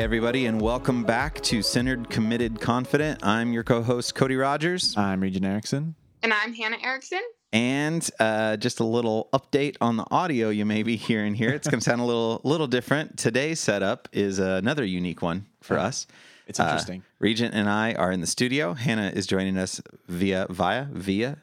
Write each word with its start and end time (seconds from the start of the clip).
Hey, 0.00 0.04
everybody, 0.04 0.46
and 0.46 0.62
welcome 0.62 1.04
back 1.04 1.42
to 1.42 1.60
Centered, 1.60 2.08
Committed, 2.08 2.58
Confident. 2.58 3.22
I'm 3.22 3.52
your 3.52 3.62
co 3.62 3.82
host, 3.82 4.14
Cody 4.14 4.34
Rogers. 4.34 4.96
I'm 4.96 5.20
Regent 5.20 5.44
Erickson. 5.44 5.94
And 6.22 6.32
I'm 6.32 6.54
Hannah 6.54 6.78
Erickson. 6.82 7.20
And 7.52 8.08
uh, 8.18 8.56
just 8.56 8.80
a 8.80 8.84
little 8.84 9.28
update 9.34 9.76
on 9.82 9.98
the 9.98 10.06
audio 10.10 10.48
you 10.48 10.64
may 10.64 10.82
be 10.84 10.96
hearing 10.96 11.34
here. 11.34 11.50
It's 11.50 11.68
going 11.68 11.80
to 11.80 11.84
sound 11.84 12.00
a 12.00 12.04
little 12.04 12.40
little 12.44 12.66
different. 12.66 13.18
Today's 13.18 13.60
setup 13.60 14.08
is 14.10 14.38
another 14.38 14.86
unique 14.86 15.20
one 15.20 15.44
for 15.60 15.76
Yeah. 15.76 15.82
us. 15.82 16.06
It's 16.46 16.58
Uh, 16.58 16.62
interesting. 16.62 17.02
Regent 17.18 17.54
and 17.54 17.68
I 17.68 17.92
are 17.92 18.10
in 18.10 18.22
the 18.22 18.26
studio. 18.26 18.72
Hannah 18.72 19.12
is 19.14 19.26
joining 19.26 19.58
us 19.58 19.82
via 20.08 20.46
via 20.48 20.88
via 20.90 21.36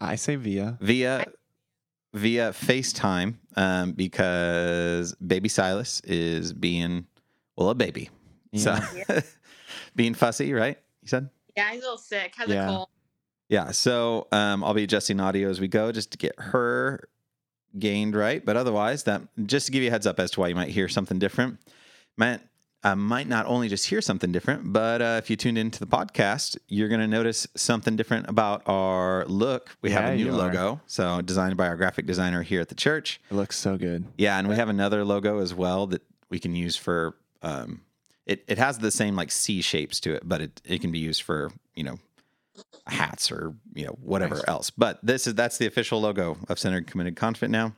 I 0.00 0.16
say 0.16 0.36
via. 0.36 0.78
via 0.80 1.26
via 2.14 2.52
FaceTime 2.52 3.34
um, 3.56 3.92
because 3.92 5.14
baby 5.16 5.50
Silas 5.50 6.00
is 6.04 6.54
being 6.54 7.06
well 7.60 7.70
a 7.70 7.74
baby. 7.74 8.08
So 8.56 8.76
being 9.94 10.14
fussy, 10.14 10.52
right? 10.52 10.78
You 11.02 11.08
said? 11.08 11.28
Yeah, 11.56 11.70
he's 11.70 11.80
a 11.80 11.84
little 11.84 11.98
sick. 11.98 12.34
Has 12.36 12.48
Yeah. 12.48 12.64
a 12.64 12.68
cold. 12.68 12.88
Yeah. 13.48 13.70
So 13.72 14.26
um, 14.32 14.64
I'll 14.64 14.74
be 14.74 14.84
adjusting 14.84 15.20
audio 15.20 15.48
as 15.50 15.60
we 15.60 15.68
go 15.68 15.92
just 15.92 16.10
to 16.12 16.18
get 16.18 16.34
her 16.38 17.08
gained 17.78 18.16
right. 18.16 18.44
But 18.44 18.56
otherwise, 18.56 19.04
that 19.04 19.22
just 19.46 19.66
to 19.66 19.72
give 19.72 19.82
you 19.82 19.88
a 19.88 19.90
heads 19.92 20.06
up 20.06 20.18
as 20.18 20.30
to 20.32 20.40
why 20.40 20.48
you 20.48 20.54
might 20.54 20.70
hear 20.70 20.88
something 20.88 21.18
different. 21.18 21.58
Might 22.16 22.40
uh, 22.82 22.96
might 22.96 23.28
not 23.28 23.44
only 23.44 23.68
just 23.68 23.86
hear 23.86 24.00
something 24.00 24.32
different, 24.32 24.72
but 24.72 25.02
uh, 25.02 25.20
if 25.22 25.28
you 25.28 25.36
tuned 25.36 25.58
into 25.58 25.78
the 25.80 25.86
podcast, 25.86 26.56
you're 26.68 26.88
going 26.88 27.02
to 27.02 27.06
notice 27.06 27.46
something 27.54 27.94
different 27.94 28.26
about 28.26 28.62
our 28.66 29.26
look. 29.26 29.76
We 29.82 29.90
have 29.90 30.14
a 30.14 30.16
new 30.16 30.24
you 30.26 30.30
are. 30.32 30.38
logo, 30.38 30.80
so 30.86 31.20
designed 31.20 31.58
by 31.58 31.66
our 31.68 31.76
graphic 31.76 32.06
designer 32.06 32.42
here 32.42 32.62
at 32.62 32.70
the 32.70 32.74
church. 32.74 33.20
It 33.30 33.34
looks 33.34 33.58
so 33.58 33.76
good. 33.76 34.06
Yeah, 34.16 34.38
and 34.38 34.48
we 34.48 34.54
have 34.56 34.70
another 34.70 35.04
logo 35.04 35.40
as 35.40 35.52
well 35.52 35.86
that 35.88 36.00
we 36.30 36.38
can 36.38 36.54
use 36.56 36.74
for. 36.74 37.14
Um, 37.42 37.82
it 38.26 38.44
it 38.48 38.58
has 38.58 38.78
the 38.78 38.90
same 38.90 39.16
like 39.16 39.30
C 39.30 39.60
shapes 39.62 40.00
to 40.00 40.14
it, 40.14 40.22
but 40.28 40.40
it 40.40 40.60
it 40.64 40.80
can 40.80 40.92
be 40.92 40.98
used 40.98 41.22
for 41.22 41.50
you 41.74 41.84
know 41.84 41.98
hats 42.86 43.30
or 43.32 43.54
you 43.74 43.86
know 43.86 43.96
whatever 44.02 44.36
Nice. 44.36 44.44
else. 44.48 44.70
But 44.70 44.98
this 45.02 45.26
is 45.26 45.34
that's 45.34 45.58
the 45.58 45.66
official 45.66 46.00
logo 46.00 46.36
of 46.48 46.58
Centered 46.58 46.86
Committed 46.86 47.16
Confident. 47.16 47.52
Now, 47.52 47.74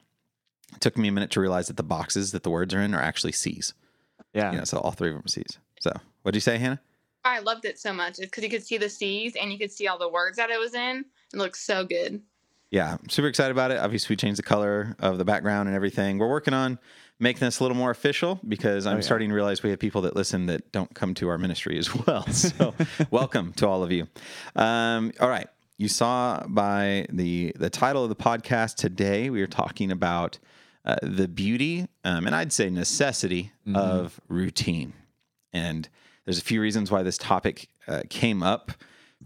it 0.75 0.81
took 0.81 0.97
me 0.99 1.09
a 1.09 1.13
minute 1.13 1.31
to 1.33 1.41
realize 1.41 1.69
that 1.69 1.77
the 1.77 1.83
boxes 1.83 2.33
that 2.33 2.43
the 2.43 2.51
words 2.51 2.75
are 2.75 2.81
in 2.81 2.95
are 2.95 3.03
actually 3.03 3.33
C's. 3.33 3.75
Yeah. 4.35 4.53
You 4.53 4.59
know, 4.59 4.65
so 4.65 4.79
all 4.79 4.93
three 4.93 5.09
of 5.11 5.15
them 5.15 5.25
are 5.25 5.29
C's. 5.29 5.59
So 5.81 5.93
what'd 6.23 6.35
you 6.37 6.41
say, 6.41 6.59
Hannah? 6.59 6.81
I 7.25 7.39
loved 7.39 7.65
it 7.65 7.79
so 7.79 7.93
much 7.93 8.17
because 8.19 8.43
you 8.43 8.51
could 8.51 8.65
see 8.65 8.79
the 8.79 8.89
C's 8.89 9.37
and 9.37 9.53
you 9.53 9.59
could 9.59 9.71
see 9.71 9.87
all 9.87 9.99
the 9.99 10.09
words 10.09 10.39
that 10.39 10.51
it 10.51 10.59
was 10.59 10.75
in. 10.75 11.05
It 11.33 11.37
looks 11.39 11.61
so 11.61 11.85
good. 11.85 12.21
Yeah, 12.71 12.97
I'm 13.01 13.09
super 13.11 13.29
excited 13.29 13.53
about 13.53 13.71
it. 13.71 13.79
Obviously, 13.79 14.15
we 14.15 14.17
changed 14.17 14.39
the 14.39 14.43
color 14.43 14.97
of 14.99 15.19
the 15.19 15.25
background 15.25 15.69
and 15.69 15.77
everything. 15.77 16.19
We're 16.19 16.29
working 16.31 16.55
on 16.55 16.79
making 17.23 17.41
this 17.47 17.61
a 17.61 17.65
little 17.65 17.77
more 17.77 17.91
official 17.91 18.41
because 18.47 18.85
I'm 18.85 18.95
Oh, 18.95 18.97
yeah. 18.97 19.03
starting 19.03 19.29
to 19.29 19.35
realize 19.35 19.63
we 19.63 19.71
have 19.71 19.79
people 19.79 20.03
that 20.03 20.17
listen 20.17 20.47
that 20.47 20.73
don't 20.73 20.93
come 20.93 21.15
to 21.15 21.29
our 21.29 21.39
ministry 21.39 21.79
as 21.79 21.95
well. 21.95 22.27
So, 22.33 22.75
welcome 23.11 23.53
to 23.55 23.69
all 23.69 23.83
of 23.85 23.93
you. 23.93 24.09
Um, 24.57 25.13
all 25.21 25.29
right, 25.29 25.47
you 25.79 25.89
saw 25.89 26.45
by 26.49 27.07
the 27.11 27.53
the 27.57 27.71
title 27.71 28.03
of 28.03 28.09
the 28.09 28.17
podcast 28.17 28.75
today, 28.75 29.31
we 29.31 29.41
are 29.41 29.47
talking 29.47 29.93
about 29.93 30.39
uh, 30.85 30.97
the 31.03 31.29
beauty 31.29 31.87
um, 32.05 32.27
and 32.27 32.35
I'd 32.35 32.53
say 32.53 32.69
necessity 32.69 33.53
of 33.75 34.21
routine. 34.29 34.93
And 35.53 35.89
there's 36.25 36.39
a 36.39 36.43
few 36.43 36.61
reasons 36.61 36.91
why 36.91 37.03
this 37.05 37.19
topic 37.19 37.69
uh, 37.87 38.03
came 38.11 38.43
up 38.43 38.73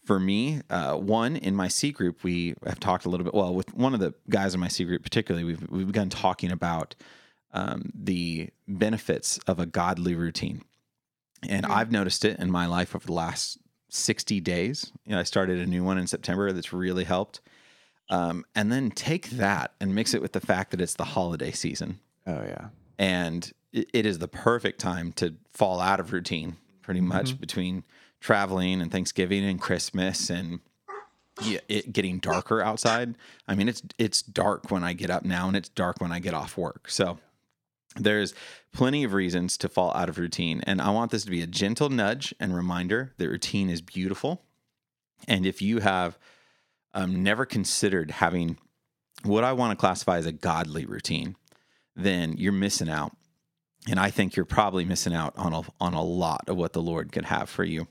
for 0.04 0.20
me. 0.20 0.60
Uh, 0.68 0.96
one, 0.96 1.36
in 1.36 1.54
my 1.56 1.68
C 1.68 1.92
group, 1.92 2.22
we 2.22 2.54
have 2.66 2.78
talked 2.80 3.06
a 3.06 3.08
little 3.08 3.24
bit. 3.24 3.32
Well, 3.32 3.54
with 3.54 3.72
one 3.74 3.94
of 3.94 4.00
the 4.00 4.12
guys 4.28 4.52
in 4.54 4.60
my 4.60 4.68
C 4.68 4.84
group, 4.84 5.02
particularly, 5.02 5.44
we've 5.44 5.70
we've 5.70 5.86
begun 5.86 6.10
talking 6.10 6.50
about 6.52 6.94
um, 7.56 7.90
the 7.94 8.50
benefits 8.68 9.38
of 9.46 9.58
a 9.58 9.66
godly 9.66 10.14
routine, 10.14 10.62
and 11.48 11.66
I've 11.66 11.90
noticed 11.90 12.24
it 12.24 12.38
in 12.38 12.50
my 12.50 12.66
life 12.66 12.94
over 12.94 13.06
the 13.06 13.12
last 13.12 13.58
60 13.88 14.40
days. 14.40 14.92
You 15.04 15.12
know, 15.12 15.20
I 15.20 15.24
started 15.24 15.58
a 15.58 15.66
new 15.66 15.82
one 15.84 15.98
in 15.98 16.06
September 16.06 16.52
that's 16.52 16.72
really 16.72 17.04
helped. 17.04 17.40
Um, 18.08 18.44
and 18.54 18.70
then 18.70 18.90
take 18.92 19.30
that 19.30 19.72
and 19.80 19.92
mix 19.94 20.14
it 20.14 20.22
with 20.22 20.32
the 20.32 20.40
fact 20.40 20.70
that 20.70 20.80
it's 20.80 20.94
the 20.94 21.04
holiday 21.04 21.50
season 21.50 21.98
Oh 22.24 22.40
yeah. 22.46 22.68
and 23.00 23.52
it, 23.72 23.88
it 23.92 24.06
is 24.06 24.20
the 24.20 24.28
perfect 24.28 24.78
time 24.80 25.10
to 25.14 25.34
fall 25.52 25.80
out 25.80 25.98
of 25.98 26.12
routine 26.12 26.56
pretty 26.82 27.00
much 27.00 27.40
between 27.40 27.82
traveling 28.20 28.80
and 28.80 28.92
Thanksgiving 28.92 29.44
and 29.44 29.60
Christmas 29.60 30.30
and 30.30 30.60
yeah, 31.42 31.58
it 31.68 31.92
getting 31.92 32.18
darker 32.20 32.62
outside. 32.62 33.16
I 33.48 33.54
mean, 33.56 33.68
it's 33.68 33.82
it's 33.98 34.22
dark 34.22 34.70
when 34.70 34.84
I 34.84 34.92
get 34.94 35.10
up 35.10 35.24
now, 35.24 35.48
and 35.48 35.56
it's 35.56 35.68
dark 35.68 36.00
when 36.00 36.12
I 36.12 36.18
get 36.18 36.32
off 36.32 36.56
work. 36.56 36.88
So 36.88 37.18
there's 37.96 38.34
plenty 38.72 39.04
of 39.04 39.12
reasons 39.12 39.56
to 39.58 39.68
fall 39.68 39.92
out 39.94 40.08
of 40.08 40.18
routine, 40.18 40.60
and 40.66 40.80
I 40.80 40.90
want 40.90 41.10
this 41.10 41.24
to 41.24 41.30
be 41.30 41.42
a 41.42 41.46
gentle 41.46 41.88
nudge 41.88 42.34
and 42.38 42.54
reminder 42.54 43.12
that 43.18 43.28
routine 43.28 43.70
is 43.70 43.80
beautiful. 43.82 44.42
And 45.26 45.46
if 45.46 45.62
you 45.62 45.80
have 45.80 46.18
um, 46.94 47.22
never 47.22 47.44
considered 47.46 48.10
having 48.10 48.58
what 49.22 49.44
I 49.44 49.52
want 49.52 49.72
to 49.72 49.80
classify 49.80 50.18
as 50.18 50.26
a 50.26 50.32
godly 50.32 50.84
routine, 50.84 51.36
then 51.94 52.34
you're 52.36 52.52
missing 52.52 52.88
out. 52.90 53.16
And 53.88 53.98
I 53.98 54.10
think 54.10 54.36
you're 54.36 54.44
probably 54.44 54.84
missing 54.84 55.14
out 55.14 55.32
on 55.36 55.52
a, 55.54 55.62
on 55.80 55.94
a 55.94 56.02
lot 56.02 56.48
of 56.48 56.56
what 56.56 56.72
the 56.72 56.82
Lord 56.82 57.12
could 57.12 57.24
have 57.26 57.48
for 57.48 57.64
you 57.64 57.86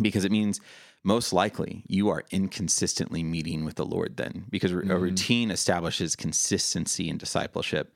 because 0.00 0.24
it 0.24 0.30
means 0.32 0.60
most 1.02 1.32
likely 1.32 1.82
you 1.88 2.08
are 2.08 2.24
inconsistently 2.30 3.22
meeting 3.22 3.64
with 3.64 3.74
the 3.76 3.84
Lord 3.86 4.16
then 4.16 4.44
because 4.48 4.70
a 4.72 4.76
Mhm. 4.76 5.00
routine 5.00 5.50
establishes 5.50 6.14
consistency 6.16 7.08
in 7.08 7.18
discipleship. 7.18 7.94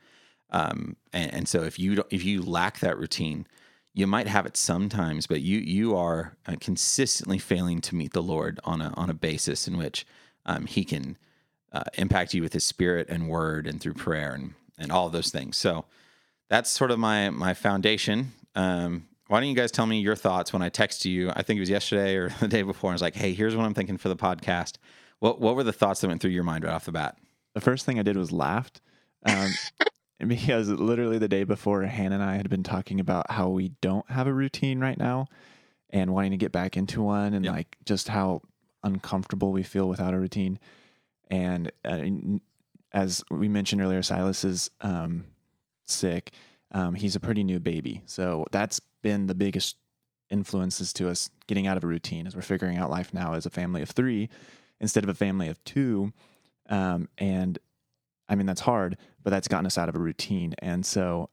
Um, 0.53 0.97
and, 1.13 1.35
and 1.35 1.49
so 1.49 1.63
if 1.63 1.79
you 1.79 1.97
don't, 1.97 2.09
if 2.11 2.25
you 2.25 2.43
lack 2.43 2.79
that 2.81 2.99
routine, 2.99 3.47
you 3.95 4.07
might 4.07 4.27
have 4.27 4.47
it 4.47 4.57
sometimes, 4.57 5.27
but 5.27 5.41
you 5.41 5.59
you 5.59 5.97
are 5.97 6.37
uh, 6.47 6.57
consistently 6.61 7.39
failing 7.39 7.81
to 7.83 7.95
meet 7.95 8.13
the 8.13 8.23
Lord 8.23 8.61
on 8.65 8.81
a 8.81 8.93
on 8.97 9.11
a 9.11 9.15
basis 9.15 9.67
in 9.67 9.77
which 9.77 10.07
um, 10.47 10.67
He 10.67 10.85
can 10.85 11.17
uh, 11.73 11.85
impact 11.95 12.35
you 12.35 12.43
with 12.43 12.53
His 12.53 12.65
Spirit 12.65 13.09
and 13.09 13.29
Word 13.29 13.67
and 13.67 13.81
through 13.81 13.95
prayer 13.95 14.33
and 14.35 14.55
and 14.79 14.93
all 14.93 15.09
those 15.09 15.31
things. 15.31 15.57
So 15.57 15.87
that's 16.49 16.71
sort 16.71 16.91
of 16.91 16.99
my 16.99 17.31
my 17.31 17.55
foundation. 17.55 18.33
Um, 18.55 19.09
why 19.29 19.41
don't 19.41 19.49
you 19.49 19.57
guys 19.57 19.73
tell 19.73 19.87
me 19.87 20.01
your 20.01 20.17
thoughts 20.17 20.53
when 20.53 20.61
I 20.61 20.69
text 20.69 21.07
you? 21.07 21.31
I 21.31 21.43
think 21.43 21.57
it 21.57 21.61
was 21.61 21.71
yesterday 21.71 22.17
or 22.17 22.29
the 22.41 22.49
day 22.49 22.62
before. 22.62 22.91
I 22.91 22.95
was 22.95 23.03
like, 23.03 23.15
"Hey, 23.15 23.33
here's 23.33 23.57
what 23.57 23.65
I'm 23.65 23.75
thinking 23.75 23.97
for 23.99 24.11
the 24.11 24.17
podcast." 24.17 24.77
What 25.19 25.41
what 25.41 25.55
were 25.55 25.65
the 25.65 25.73
thoughts 25.73 26.01
that 26.01 26.09
went 26.09 26.21
through 26.21 26.33
your 26.33 26.45
mind 26.45 26.65
right 26.65 26.73
off 26.75 26.85
the 26.85 26.93
bat? 26.93 27.17
The 27.55 27.61
first 27.61 27.87
thing 27.87 27.99
I 27.99 28.03
did 28.03 28.17
was 28.17 28.33
laughed. 28.33 28.81
Um, 29.25 29.51
because 30.27 30.69
literally 30.69 31.19
the 31.19 31.28
day 31.28 31.44
before 31.44 31.83
Hannah 31.83 32.16
and 32.16 32.25
I 32.25 32.37
had 32.37 32.49
been 32.49 32.62
talking 32.62 33.00
about 33.00 33.31
how 33.31 33.49
we 33.49 33.71
don't 33.81 34.09
have 34.10 34.27
a 34.27 34.33
routine 34.33 34.81
right 34.81 34.99
now 34.99 35.27
and 35.91 36.12
wanting 36.12 36.31
to 36.33 36.37
get 36.37 36.53
back 36.53 36.77
into 36.77 37.03
one 37.03 37.34
and 37.34 37.44
Yeah. 37.44 37.53
like 37.53 37.77
just 37.84 38.09
how 38.09 38.43
uncomfortable 38.82 39.53
we 39.53 39.62
feel 39.62 39.88
without 39.88 40.15
a 40.15 40.19
routine. 40.19 40.59
And 41.31 41.71
uh, 41.84 42.03
as 42.93 43.22
we 43.31 43.49
mentioned 43.49 43.81
earlier, 43.82 44.03
Silas 44.03 44.44
is 44.44 44.71
um, 44.81 45.25
sick. 45.84 46.31
Um, 46.72 46.94
he's 46.94 47.16
a 47.16 47.21
pretty 47.21 47.44
new 47.44 47.61
baby. 47.61 48.03
So 48.06 48.47
that's 48.50 48.81
been 49.03 49.27
the 49.27 49.34
biggest 49.34 49.76
influences 50.31 50.93
to 50.94 51.08
us 51.08 51.29
getting 51.47 51.67
out 51.67 51.76
of 51.76 51.85
a 51.85 51.87
routine 51.87 52.26
as 52.26 52.35
we're 52.35 52.43
figuring 52.43 52.79
out 52.79 52.91
life 52.91 53.12
now 53.12 53.35
as 53.35 53.44
a 53.44 53.50
family 53.50 53.82
of 53.82 53.91
three 53.91 54.31
instead 54.81 55.05
of 55.05 55.11
a 55.11 55.14
family 55.14 55.49
of 55.49 55.62
two. 55.64 56.12
Um, 56.70 57.08
and 57.19 57.58
I 58.29 58.35
mean, 58.35 58.47
that's 58.47 58.61
hard, 58.61 58.97
but 59.23 59.31
that's 59.31 59.49
gotten 59.49 59.67
us 59.67 59.79
out 59.79 59.89
of 59.89 59.97
a 59.97 59.99
routine. 59.99 60.55
And 60.61 60.87
so, 60.87 61.29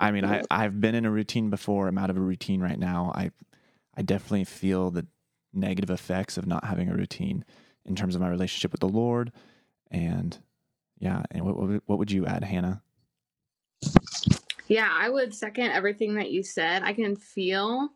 I 0.00 0.10
mean, 0.10 0.24
I, 0.24 0.38
mm-hmm. 0.38 0.46
I've 0.50 0.80
been 0.80 0.94
in 0.94 1.04
a 1.04 1.10
routine 1.10 1.50
before. 1.50 1.86
I'm 1.86 1.98
out 1.98 2.10
of 2.10 2.16
a 2.16 2.20
routine 2.20 2.60
right 2.60 2.78
now. 2.78 3.12
I, 3.14 3.30
I 3.96 4.02
definitely 4.02 4.44
feel 4.44 4.90
the 4.90 5.06
negative 5.52 5.90
effects 5.90 6.36
of 6.36 6.46
not 6.46 6.64
having 6.64 6.88
a 6.88 6.94
routine 6.94 7.44
in 7.84 7.94
terms 7.94 8.14
of 8.14 8.20
my 8.20 8.28
relationship 8.28 8.72
with 8.72 8.80
the 8.80 8.88
Lord. 8.88 9.32
And 9.90 10.36
yeah. 10.98 11.22
And 11.30 11.44
what, 11.44 11.56
what, 11.56 11.82
what 11.86 11.98
would 11.98 12.10
you 12.10 12.26
add, 12.26 12.42
Hannah? 12.42 12.82
Yeah, 14.66 14.88
I 14.90 15.10
would 15.10 15.34
second 15.34 15.72
everything 15.72 16.14
that 16.14 16.30
you 16.30 16.42
said. 16.42 16.82
I 16.82 16.94
can 16.94 17.16
feel 17.16 17.90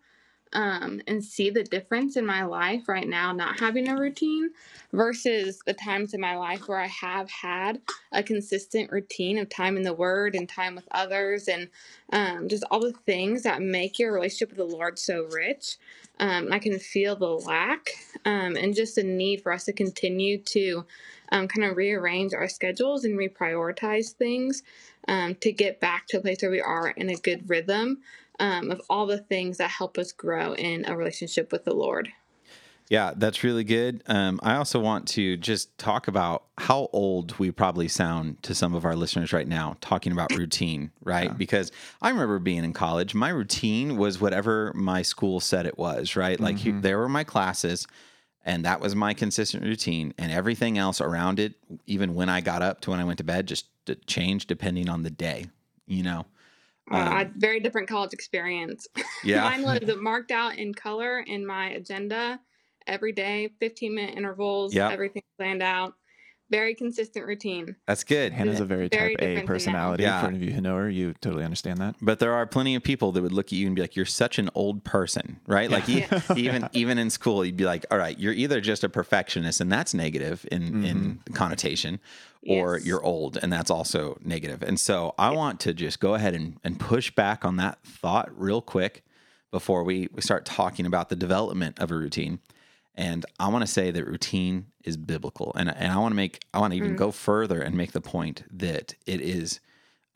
um, 0.52 1.00
and 1.06 1.22
see 1.24 1.50
the 1.50 1.64
difference 1.64 2.16
in 2.16 2.24
my 2.24 2.44
life 2.44 2.88
right 2.88 3.08
now, 3.08 3.32
not 3.32 3.60
having 3.60 3.88
a 3.88 3.96
routine 3.98 4.50
versus 4.92 5.60
the 5.66 5.74
times 5.74 6.14
in 6.14 6.20
my 6.20 6.36
life 6.36 6.68
where 6.68 6.80
I 6.80 6.86
have 6.86 7.30
had 7.30 7.80
a 8.12 8.22
consistent 8.22 8.90
routine 8.90 9.38
of 9.38 9.48
time 9.48 9.76
in 9.76 9.82
the 9.82 9.92
Word 9.92 10.34
and 10.34 10.48
time 10.48 10.74
with 10.74 10.88
others 10.90 11.48
and 11.48 11.68
um, 12.12 12.48
just 12.48 12.64
all 12.70 12.80
the 12.80 12.92
things 13.06 13.42
that 13.42 13.60
make 13.62 13.98
your 13.98 14.12
relationship 14.12 14.50
with 14.50 14.58
the 14.58 14.76
Lord 14.76 14.98
so 14.98 15.28
rich. 15.30 15.76
Um, 16.20 16.48
I 16.52 16.58
can 16.58 16.78
feel 16.78 17.14
the 17.14 17.26
lack 17.26 17.90
um, 18.24 18.56
and 18.56 18.74
just 18.74 18.96
the 18.96 19.04
need 19.04 19.42
for 19.42 19.52
us 19.52 19.64
to 19.64 19.72
continue 19.72 20.38
to 20.38 20.84
um, 21.30 21.46
kind 21.48 21.70
of 21.70 21.76
rearrange 21.76 22.34
our 22.34 22.48
schedules 22.48 23.04
and 23.04 23.18
reprioritize 23.18 24.12
things 24.12 24.62
um, 25.06 25.34
to 25.36 25.52
get 25.52 25.80
back 25.80 26.06
to 26.08 26.18
a 26.18 26.20
place 26.20 26.42
where 26.42 26.50
we 26.50 26.60
are 26.60 26.88
in 26.90 27.10
a 27.10 27.16
good 27.16 27.48
rhythm 27.48 27.98
um, 28.38 28.70
of 28.70 28.80
all 28.88 29.06
the 29.06 29.18
things 29.18 29.58
that 29.58 29.70
help 29.70 29.98
us 29.98 30.12
grow 30.12 30.54
in 30.54 30.84
a 30.86 30.96
relationship 30.96 31.52
with 31.52 31.64
the 31.64 31.74
Lord. 31.74 32.10
Yeah, 32.88 33.12
that's 33.14 33.44
really 33.44 33.64
good. 33.64 34.02
Um, 34.06 34.40
I 34.42 34.56
also 34.56 34.80
want 34.80 35.08
to 35.08 35.36
just 35.36 35.76
talk 35.76 36.08
about 36.08 36.44
how 36.56 36.88
old 36.94 37.38
we 37.38 37.50
probably 37.50 37.86
sound 37.86 38.42
to 38.44 38.54
some 38.54 38.74
of 38.74 38.86
our 38.86 38.96
listeners 38.96 39.32
right 39.32 39.46
now, 39.46 39.76
talking 39.82 40.10
about 40.10 40.34
routine, 40.34 40.90
right? 41.04 41.36
Because 41.36 41.70
I 42.00 42.08
remember 42.08 42.38
being 42.38 42.64
in 42.64 42.72
college, 42.72 43.14
my 43.14 43.28
routine 43.28 43.98
was 43.98 44.20
whatever 44.20 44.72
my 44.74 45.02
school 45.02 45.38
said 45.40 45.66
it 45.66 45.76
was, 45.76 46.16
right? 46.16 46.40
Like 46.40 46.56
he- 46.56 46.70
there 46.70 46.98
were 46.98 47.10
my 47.10 47.24
classes, 47.24 47.86
and 48.42 48.64
that 48.64 48.80
was 48.80 48.96
my 48.96 49.12
consistent 49.12 49.64
routine, 49.64 50.14
and 50.16 50.32
everything 50.32 50.78
else 50.78 51.02
around 51.02 51.38
it, 51.38 51.56
even 51.86 52.14
when 52.14 52.30
I 52.30 52.40
got 52.40 52.62
up 52.62 52.80
to 52.82 52.90
when 52.90 53.00
I 53.00 53.04
went 53.04 53.18
to 53.18 53.24
bed, 53.24 53.46
just 53.46 53.66
changed 54.06 54.48
depending 54.48 54.88
on 54.88 55.02
the 55.02 55.10
day, 55.10 55.46
you 55.86 56.02
know? 56.02 56.24
Uh, 56.90 56.96
I 56.96 57.18
had 57.18 57.34
very 57.36 57.60
different 57.60 57.88
college 57.88 58.12
experience. 58.12 58.86
Yeah. 59.24 59.42
Mine 59.42 59.62
was 59.64 59.96
marked 59.96 60.30
out 60.30 60.56
in 60.58 60.72
color 60.72 61.18
in 61.18 61.44
my 61.44 61.70
agenda 61.70 62.38
every 62.86 63.10
day, 63.10 63.50
15 63.58 63.92
minute 63.94 64.16
intervals, 64.16 64.72
Yep. 64.72 64.92
everything 64.92 65.22
planned 65.36 65.60
out. 65.62 65.94
Very 66.50 66.74
consistent 66.74 67.26
routine. 67.26 67.76
That's 67.86 68.04
good. 68.04 68.32
Hannah's 68.32 68.60
a 68.60 68.64
very, 68.64 68.88
Very 68.88 69.14
type 69.16 69.22
A 69.22 69.26
different 69.26 69.36
than 69.36 69.44
now. 69.44 69.52
personality. 69.52 70.02
Yeah. 70.04 70.20
For 70.22 70.26
any 70.28 70.36
of 70.36 70.42
you 70.42 70.52
who 70.52 70.60
know 70.62 70.76
her, 70.76 70.88
you 70.88 71.12
totally 71.20 71.44
understand 71.44 71.78
that. 71.78 71.96
But 72.00 72.20
there 72.20 72.32
are 72.32 72.46
plenty 72.46 72.74
of 72.74 72.82
people 72.82 73.12
that 73.12 73.22
would 73.22 73.32
look 73.32 73.46
at 73.48 73.52
you 73.52 73.66
and 73.66 73.76
be 73.76 73.82
like, 73.82 73.96
"You're 73.96 74.06
such 74.06 74.38
an 74.38 74.48
old 74.54 74.82
person," 74.82 75.40
right? 75.46 75.70
Like 75.70 75.88
e- 75.88 76.00
Yeah. 76.10 76.20
even 76.36 76.68
even 76.72 76.96
in 76.98 77.10
school, 77.10 77.44
you'd 77.44 77.56
be 77.58 77.66
like, 77.66 77.84
"All 77.90 77.98
right, 77.98 78.18
you're 78.18 78.32
either 78.32 78.60
just 78.62 78.82
a 78.82 78.88
perfectionist, 78.88 79.60
and 79.60 79.70
that's 79.70 79.92
negative 79.92 80.46
in 80.50 80.84
in 80.84 80.96
mm-hmm. 80.96 81.34
connotation, 81.34 82.00
or 82.46 82.76
Yes. 82.78 82.86
you're 82.86 83.04
old, 83.04 83.36
and 83.42 83.52
that's 83.52 83.70
also 83.70 84.16
negative." 84.24 84.62
And 84.62 84.80
so 84.80 85.14
I 85.18 85.30
want 85.32 85.60
to 85.60 85.74
just 85.74 86.00
go 86.00 86.14
ahead 86.14 86.34
and 86.34 86.58
and 86.64 86.80
push 86.80 87.10
back 87.10 87.44
on 87.44 87.56
that 87.56 87.78
thought 87.84 88.30
real 88.34 88.62
quick 88.62 89.04
before 89.50 89.84
we 89.84 90.08
we 90.14 90.22
start 90.22 90.46
talking 90.46 90.86
about 90.86 91.10
the 91.10 91.16
development 91.16 91.78
of 91.78 91.90
a 91.90 91.94
routine. 91.94 92.38
And 92.98 93.24
I 93.38 93.46
want 93.46 93.62
to 93.62 93.70
say 93.70 93.92
that 93.92 94.06
routine 94.06 94.66
is 94.82 94.96
biblical, 94.96 95.52
and 95.54 95.68
and 95.70 95.92
I 95.92 95.98
want 95.98 96.10
to 96.10 96.16
make 96.16 96.40
I 96.52 96.58
want 96.58 96.72
to 96.72 96.76
even 96.76 96.96
go 96.96 97.12
further 97.12 97.62
and 97.62 97.76
make 97.76 97.92
the 97.92 98.00
point 98.00 98.42
that 98.50 98.96
it 99.06 99.20
is 99.20 99.60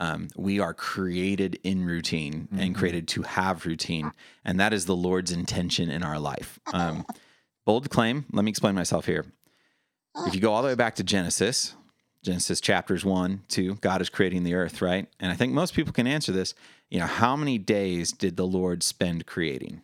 um, 0.00 0.26
we 0.37 0.58
are 0.58 0.75
created 0.75 1.61
in 1.62 1.84
routine 1.84 2.49
and 2.58 2.75
created 2.75 3.06
to 3.08 3.23
have 3.23 3.67
routine, 3.67 4.11
and 4.44 4.58
that 4.58 4.73
is 4.73 4.87
the 4.87 4.96
Lord's 4.96 5.31
intention 5.31 5.90
in 5.90 6.02
our 6.02 6.19
life. 6.19 6.58
Um, 6.73 7.06
bold 7.64 7.88
claim. 7.88 8.25
Let 8.32 8.44
me 8.44 8.50
explain 8.50 8.75
myself 8.75 9.06
here. 9.06 9.26
If 10.26 10.35
you 10.35 10.40
go 10.40 10.52
all 10.52 10.62
the 10.62 10.69
way 10.69 10.75
back 10.75 10.96
to 10.96 11.05
Genesis, 11.05 11.76
Genesis 12.25 12.61
chapters 12.61 13.05
one, 13.05 13.43
two, 13.46 13.76
God 13.76 14.00
is 14.00 14.11
creating 14.11 14.43
the 14.43 14.55
earth, 14.55 14.82
right? 14.82 15.06
And 15.20 15.31
I 15.31 15.37
think 15.37 15.52
most 15.52 15.75
people 15.75 15.93
can 15.93 16.08
answer 16.08 16.32
this. 16.32 16.52
You 16.90 16.99
know, 16.99 17.06
how 17.06 17.37
many 17.37 17.58
days 17.58 18.11
did 18.11 18.37
the 18.37 18.46
Lord 18.46 18.82
spend 18.82 19.25
creating? 19.25 19.82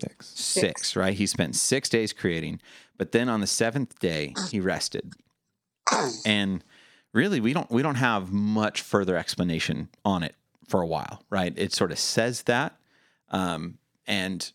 Six. 0.00 0.26
Six, 0.28 0.96
right? 0.96 1.14
He 1.14 1.26
spent 1.26 1.56
six 1.56 1.88
days 1.88 2.12
creating, 2.12 2.60
but 2.96 3.12
then 3.12 3.28
on 3.28 3.40
the 3.40 3.46
seventh 3.46 3.98
day 3.98 4.34
he 4.50 4.60
rested. 4.60 5.12
And 6.24 6.62
really, 7.12 7.40
we 7.40 7.52
don't 7.52 7.70
we 7.70 7.82
don't 7.82 7.96
have 7.96 8.32
much 8.32 8.82
further 8.82 9.16
explanation 9.16 9.88
on 10.04 10.22
it 10.22 10.34
for 10.68 10.82
a 10.82 10.86
while, 10.86 11.22
right? 11.30 11.52
It 11.56 11.72
sort 11.72 11.90
of 11.90 11.98
says 11.98 12.42
that, 12.42 12.78
um, 13.30 13.78
and 14.06 14.50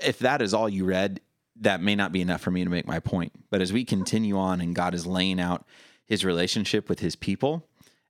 if 0.00 0.18
that 0.20 0.42
is 0.42 0.54
all 0.54 0.68
you 0.68 0.84
read, 0.84 1.20
that 1.60 1.82
may 1.82 1.94
not 1.94 2.12
be 2.12 2.20
enough 2.22 2.40
for 2.40 2.50
me 2.50 2.64
to 2.64 2.70
make 2.70 2.86
my 2.86 3.00
point. 3.00 3.32
But 3.50 3.60
as 3.60 3.72
we 3.72 3.84
continue 3.84 4.38
on, 4.38 4.60
and 4.60 4.74
God 4.74 4.94
is 4.94 5.06
laying 5.06 5.40
out 5.40 5.64
His 6.06 6.24
relationship 6.24 6.88
with 6.88 7.00
His 7.00 7.16
people, 7.16 7.68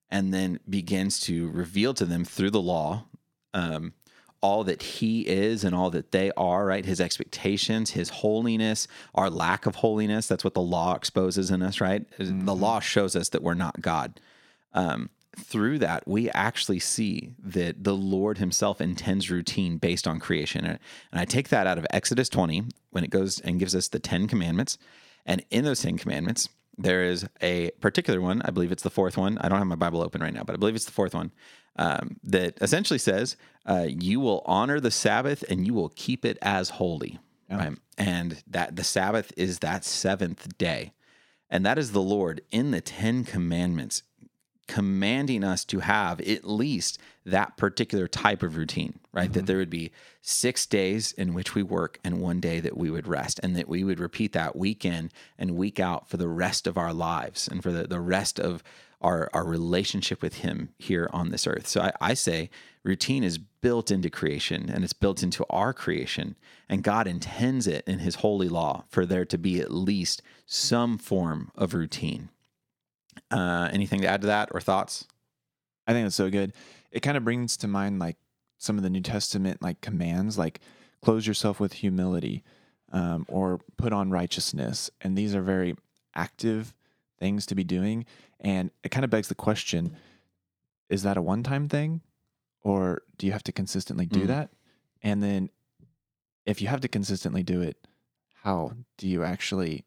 and 0.09 0.33
then 0.33 0.61
begins 0.69 1.21
to 1.21 1.51
reveal 1.51 1.95
to 1.95 2.05
them 2.05 2.25
through 2.25 2.51
the 2.51 2.61
law. 2.61 3.05
Um, 3.53 3.95
all 4.43 4.65
that 4.65 4.83
he 4.83 5.21
is 5.23 5.65
and 5.65 5.75
all 5.75 5.91
that 5.91 6.13
they 6.13 6.31
are, 6.37 6.65
right? 6.65 6.85
His 6.85 7.01
expectations, 7.01 7.91
his 7.91 8.09
holiness, 8.09 8.89
our 9.15 9.29
lack 9.29 9.67
of 9.67 9.77
holiness. 9.77 10.27
That's 10.27 10.45
what 10.45 10.55
the 10.55 10.63
law 10.63 10.95
exposes 10.95 11.51
in 11.51 11.63
us, 11.63 11.81
right? 11.81 12.05
The 12.19 12.55
law 12.55 12.81
shows 12.81 13.15
us 13.15 13.29
that 13.31 13.43
we're 13.43 13.55
not 13.55 13.81
God. 13.83 14.19
Um, 14.73 15.11
through 15.39 15.79
that, 15.81 16.07
we 16.09 16.31
actually 16.31 16.81
see 16.81 17.33
that 17.39 17.85
the 17.85 17.95
Lord 17.95 18.39
himself 18.39 18.81
intends 18.81 19.31
routine 19.31 19.77
based 19.77 20.09
on 20.09 20.21
creation. 20.21 20.65
And 20.65 20.79
and 21.13 21.21
I 21.21 21.25
take 21.25 21.49
that 21.51 21.67
out 21.67 21.79
of 21.79 21.87
Exodus 21.91 22.29
20 22.29 22.65
when 22.91 23.05
it 23.05 23.11
goes 23.11 23.41
and 23.41 23.59
gives 23.59 23.75
us 23.75 23.89
the 23.89 23.99
10 23.99 24.27
commandments. 24.27 24.79
And 25.27 25.45
in 25.51 25.65
those 25.65 25.83
10 25.83 25.99
commandments, 25.99 26.49
there 26.83 27.05
is 27.05 27.27
a 27.41 27.71
particular 27.81 28.21
one. 28.21 28.43
I 28.43 28.51
believe 28.51 28.73
it's 28.73 28.83
the 28.83 28.91
fourth 28.91 29.17
one. 29.17 29.39
I 29.39 29.49
don't 29.49 29.59
have 29.59 29.67
my 29.67 29.75
Bible 29.75 30.03
open 30.03 30.23
right 30.23 30.33
now, 30.33 30.45
but 30.45 30.55
I 30.55 30.57
believe 30.57 30.75
it's 30.75 30.85
the 30.85 30.93
fourth 30.93 31.15
one 31.15 31.33
um, 31.77 32.17
that 32.25 32.59
essentially 32.61 32.99
says, 32.99 33.37
uh, 33.67 33.87
"You 33.89 34.21
will 34.21 34.43
honor 34.47 34.81
the 34.81 34.91
Sabbath 34.91 35.45
and 35.49 35.67
you 35.67 35.75
will 35.75 35.91
keep 35.91 36.25
it 36.25 36.39
as 36.43 36.71
holy." 36.71 37.19
Right? 37.51 37.77
And 37.99 38.43
that 38.47 38.77
the 38.77 38.85
Sabbath 38.85 39.33
is 39.37 39.59
that 39.59 39.85
seventh 39.85 40.57
day, 40.57 40.93
and 41.51 41.67
that 41.67 41.79
is 41.79 41.93
the 41.93 42.03
Lord 42.03 42.43
in 42.51 42.71
the 42.71 42.81
Ten 42.81 43.25
Commandments 43.25 44.03
commanding 44.71 45.43
us 45.43 45.65
to 45.65 45.81
have 45.81 46.21
at 46.21 46.45
least 46.45 46.97
that 47.27 47.57
particular 47.57 48.07
type 48.07 48.41
of 48.41 48.57
routine, 48.57 49.01
right? 49.13 49.33
That 49.33 49.41
mm-hmm. 49.41 49.47
there 49.47 49.57
would 49.57 49.69
be 49.69 49.91
six 50.23 50.65
days 50.65 51.11
in 51.11 51.35
which 51.35 51.57
we 51.57 51.65
work 51.65 51.99
and 52.05 52.21
one 52.21 52.39
day 52.39 52.61
that 52.61 52.77
we 52.77 52.89
would 52.89 53.09
rest, 53.09 53.41
and 53.43 53.57
that 53.57 53.69
we 53.69 53.83
would 53.83 53.99
repeat 53.99 54.33
that 54.33 54.55
week 54.55 54.85
in 54.85 55.11
and 55.37 55.57
week 55.57 55.81
out 55.81 56.09
for 56.09 56.19
the 56.19 56.29
rest 56.29 56.69
of 56.69 56.79
our 56.79 56.95
lives 56.95 57.49
and 57.49 57.65
for 57.65 57.73
the, 57.73 57.89
the 57.89 57.99
rest 57.99 58.39
of 58.39 58.63
our, 59.01 59.29
our 59.33 59.45
relationship 59.45 60.23
with 60.23 60.37
Him 60.37 60.69
here 60.79 61.11
on 61.13 61.31
this 61.31 61.49
earth. 61.49 61.67
So 61.67 61.81
I, 61.81 61.93
I 62.01 62.15
say 62.15 62.49
routine 62.85 63.25
is 63.25 63.39
built 63.39 63.91
into 63.91 64.09
creation 64.09 64.71
and 64.71 64.85
it's 64.85 64.93
built 64.93 65.25
into 65.25 65.45
our 65.51 65.73
creation, 65.73 66.37
and 66.69 66.85
God 66.85 67.09
intends 67.09 67.67
it 67.67 67.83
in 67.89 67.99
His 67.99 68.17
holy 68.17 68.49
law 68.49 68.85
for 68.89 69.05
there 69.05 69.25
to 69.25 69.37
be 69.37 69.61
at 69.61 69.73
least 69.73 70.23
some 70.47 70.97
form 70.97 71.51
of 71.57 71.75
routine. 71.75 72.29
Uh, 73.31 73.69
anything 73.73 74.01
to 74.01 74.07
add 74.09 74.21
to 74.23 74.27
that 74.27 74.49
or 74.53 74.61
thoughts? 74.61 75.07
I 75.87 75.93
think 75.93 76.05
that's 76.05 76.17
so 76.17 76.31
good. 76.31 76.53
It 76.91 77.01
kind 77.01 77.17
of 77.17 77.25
brings 77.25 77.57
to 77.59 77.69
mind 77.69 77.99
like 77.99 78.17
some 78.59 78.77
of 78.77 78.83
the 78.83 78.91
New 78.91 79.01
Testament 79.01 79.63
like 79.63 79.81
commands, 79.81 80.37
like 80.39 80.61
close 81.03 81.27
yourself 81.27 81.61
with 81.61 81.75
humility, 81.75 82.43
um, 82.93 83.25
or 83.29 83.61
put 83.77 83.93
on 83.93 84.11
righteousness, 84.11 84.91
and 85.01 85.17
these 85.17 85.35
are 85.35 85.43
very 85.43 85.77
active 86.15 86.75
things 87.19 87.47
to 87.47 87.55
be 87.55 87.65
doing. 87.65 88.05
And 88.41 88.71
it 88.83 88.91
kind 88.91 89.05
of 89.05 89.11
begs 89.11 89.29
the 89.29 89.35
question: 89.35 89.97
Is 90.89 91.03
that 91.05 91.17
a 91.17 91.23
one-time 91.23 91.69
thing, 91.69 92.01
or 92.63 93.03
do 93.17 93.27
you 93.27 93.33
have 93.33 93.45
to 93.45 93.53
consistently 93.53 94.07
do 94.07 94.25
Mm. 94.25 94.29
that? 94.29 94.51
And 95.03 95.23
then, 95.23 95.51
if 96.47 96.61
you 96.61 96.69
have 96.69 96.81
to 96.81 96.89
consistently 96.89 97.43
do 97.43 97.63
it, 97.63 97.87
how 98.35 98.73
do 98.99 99.07
you 99.09 99.23
actually 99.23 99.85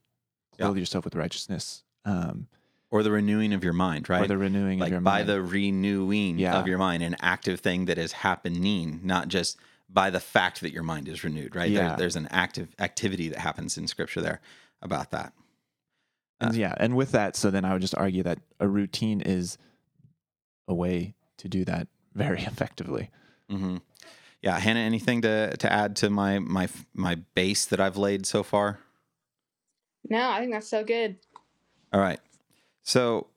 Yeah. 0.58 0.66
clothe 0.68 0.78
yourself 0.78 1.04
with 1.06 1.16
righteousness? 1.16 1.84
Um, 2.06 2.48
Or 2.94 3.02
the 3.02 3.10
renewing 3.10 3.54
of 3.54 3.64
your 3.64 3.74
mind, 3.74 4.08
right? 4.08 4.22
Or 4.22 4.28
the 4.28 4.38
renewing 4.38 4.78
like 4.78 4.90
of 4.90 4.92
your 4.92 5.02
by 5.02 5.18
mind. 5.24 5.30
the 5.30 5.42
renewing 5.42 6.38
Yeah. 6.38 6.60
of 6.60 6.68
your 6.68 6.78
mind, 6.78 7.02
an 7.02 7.16
active 7.22 7.60
thing 7.60 7.86
that 7.86 7.98
is 7.98 8.12
happening, 8.12 9.00
not 9.04 9.30
just 9.30 9.58
by 9.90 10.12
the 10.12 10.20
fact 10.20 10.62
that 10.62 10.72
your 10.72 10.84
mind 10.84 11.08
is 11.08 11.24
renewed, 11.24 11.56
right? 11.56 11.74
There- 11.74 11.96
there's 11.98 12.16
an 12.16 12.28
active 12.30 12.68
activity 12.78 13.30
that 13.30 13.40
happens 13.40 13.80
in 13.80 13.88
scripture 13.88 14.22
there 14.22 14.42
about 14.80 15.10
that. 15.10 15.34
And 16.40 16.56
yeah, 16.56 16.76
and 16.78 16.96
with 16.96 17.12
that, 17.14 17.36
so 17.36 17.50
then 17.50 17.66
I 17.66 17.74
would 17.74 17.82
just 17.82 17.96
argue 17.98 18.22
that 18.24 18.38
a 18.60 18.68
routine 18.68 19.22
is 19.22 19.58
a 20.68 20.76
way 20.76 21.16
to 21.38 21.50
do 21.50 21.66
that 21.66 21.88
very 22.14 22.44
effectively. 22.44 23.10
hmm 23.50 23.78
Yeah, 24.44 24.60
Hannah, 24.60 24.82
anything 24.82 25.22
to, 25.24 25.58
to 25.58 25.72
add 25.74 25.96
to 25.96 26.12
my 26.12 26.38
my 26.38 26.68
my 26.94 27.16
base 27.34 27.66
that 27.66 27.80
I've 27.80 27.98
laid 27.98 28.28
so 28.28 28.44
far? 28.44 28.78
No, 30.08 30.30
I 30.30 30.42
think 30.42 30.52
that's 30.52 30.70
so 30.70 30.84
good. 30.84 31.18
All 31.92 32.00
right. 32.00 32.20
So 32.84 33.28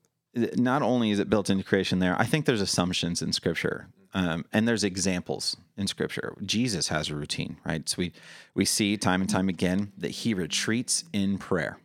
not 0.56 0.82
only 0.82 1.10
is 1.10 1.18
it 1.18 1.30
built 1.30 1.48
into 1.48 1.64
creation 1.64 1.98
there, 2.00 2.16
I 2.18 2.24
think 2.24 2.44
there's 2.44 2.60
assumptions 2.60 3.22
in 3.22 3.32
scripture. 3.32 3.88
Um, 4.12 4.44
and 4.52 4.66
there's 4.66 4.84
examples 4.84 5.56
in 5.76 5.86
scripture. 5.86 6.34
Jesus 6.44 6.88
has 6.88 7.10
a 7.10 7.14
routine, 7.14 7.58
right? 7.66 7.86
So 7.88 7.96
we 7.98 8.12
we 8.54 8.64
see 8.64 8.96
time 8.96 9.20
and 9.20 9.28
time 9.28 9.48
again 9.48 9.92
that 9.98 10.10
he 10.10 10.32
retreats 10.32 11.04
in 11.12 11.36
prayer. 11.38 11.78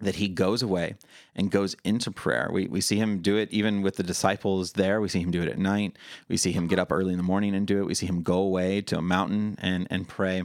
That 0.00 0.16
he 0.16 0.28
goes 0.28 0.62
away 0.62 0.94
and 1.34 1.50
goes 1.50 1.76
into 1.84 2.10
prayer. 2.10 2.48
We, 2.52 2.68
we 2.68 2.80
see 2.80 2.96
him 2.96 3.20
do 3.20 3.36
it 3.36 3.50
even 3.50 3.82
with 3.82 3.96
the 3.96 4.02
disciples 4.02 4.72
there. 4.72 5.00
We 5.00 5.08
see 5.08 5.20
him 5.20 5.30
do 5.30 5.42
it 5.42 5.48
at 5.48 5.58
night. 5.58 5.96
We 6.28 6.36
see 6.36 6.52
him 6.52 6.68
get 6.68 6.78
up 6.78 6.92
early 6.92 7.12
in 7.12 7.18
the 7.18 7.24
morning 7.24 7.54
and 7.54 7.66
do 7.66 7.78
it. 7.80 7.86
We 7.86 7.94
see 7.94 8.06
him 8.06 8.22
go 8.22 8.38
away 8.38 8.80
to 8.82 8.98
a 8.98 9.02
mountain 9.02 9.58
and, 9.60 9.86
and 9.90 10.08
pray. 10.08 10.44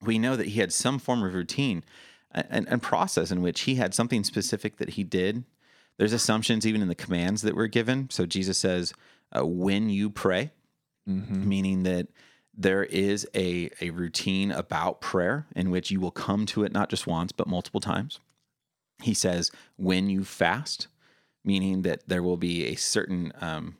We 0.00 0.18
know 0.18 0.36
that 0.36 0.48
he 0.48 0.60
had 0.60 0.72
some 0.72 0.98
form 0.98 1.22
of 1.22 1.34
routine 1.34 1.84
and, 2.32 2.68
and 2.68 2.82
process 2.82 3.30
in 3.30 3.42
which 3.42 3.62
he 3.62 3.76
had 3.76 3.94
something 3.94 4.24
specific 4.24 4.76
that 4.78 4.90
he 4.90 5.04
did. 5.04 5.44
There's 5.98 6.12
assumptions 6.12 6.66
even 6.66 6.82
in 6.82 6.88
the 6.88 6.94
commands 6.94 7.42
that 7.42 7.54
were 7.54 7.68
given. 7.68 8.08
So 8.10 8.26
Jesus 8.26 8.58
says, 8.58 8.94
uh, 9.36 9.46
when 9.46 9.90
you 9.90 10.10
pray, 10.10 10.50
Mm-hmm. 11.08 11.48
meaning 11.48 11.82
that 11.82 12.06
there 12.54 12.84
is 12.84 13.26
a, 13.34 13.70
a 13.80 13.90
routine 13.90 14.52
about 14.52 15.00
prayer 15.00 15.48
in 15.56 15.68
which 15.68 15.90
you 15.90 15.98
will 15.98 16.12
come 16.12 16.46
to 16.46 16.62
it 16.62 16.70
not 16.70 16.90
just 16.90 17.08
once, 17.08 17.32
but 17.32 17.48
multiple 17.48 17.80
times. 17.80 18.20
He 19.02 19.12
says, 19.12 19.50
when 19.76 20.08
you 20.08 20.22
fast, 20.22 20.86
meaning 21.44 21.82
that 21.82 22.06
there 22.06 22.22
will 22.22 22.36
be 22.36 22.66
a 22.66 22.76
certain 22.76 23.32
um, 23.40 23.78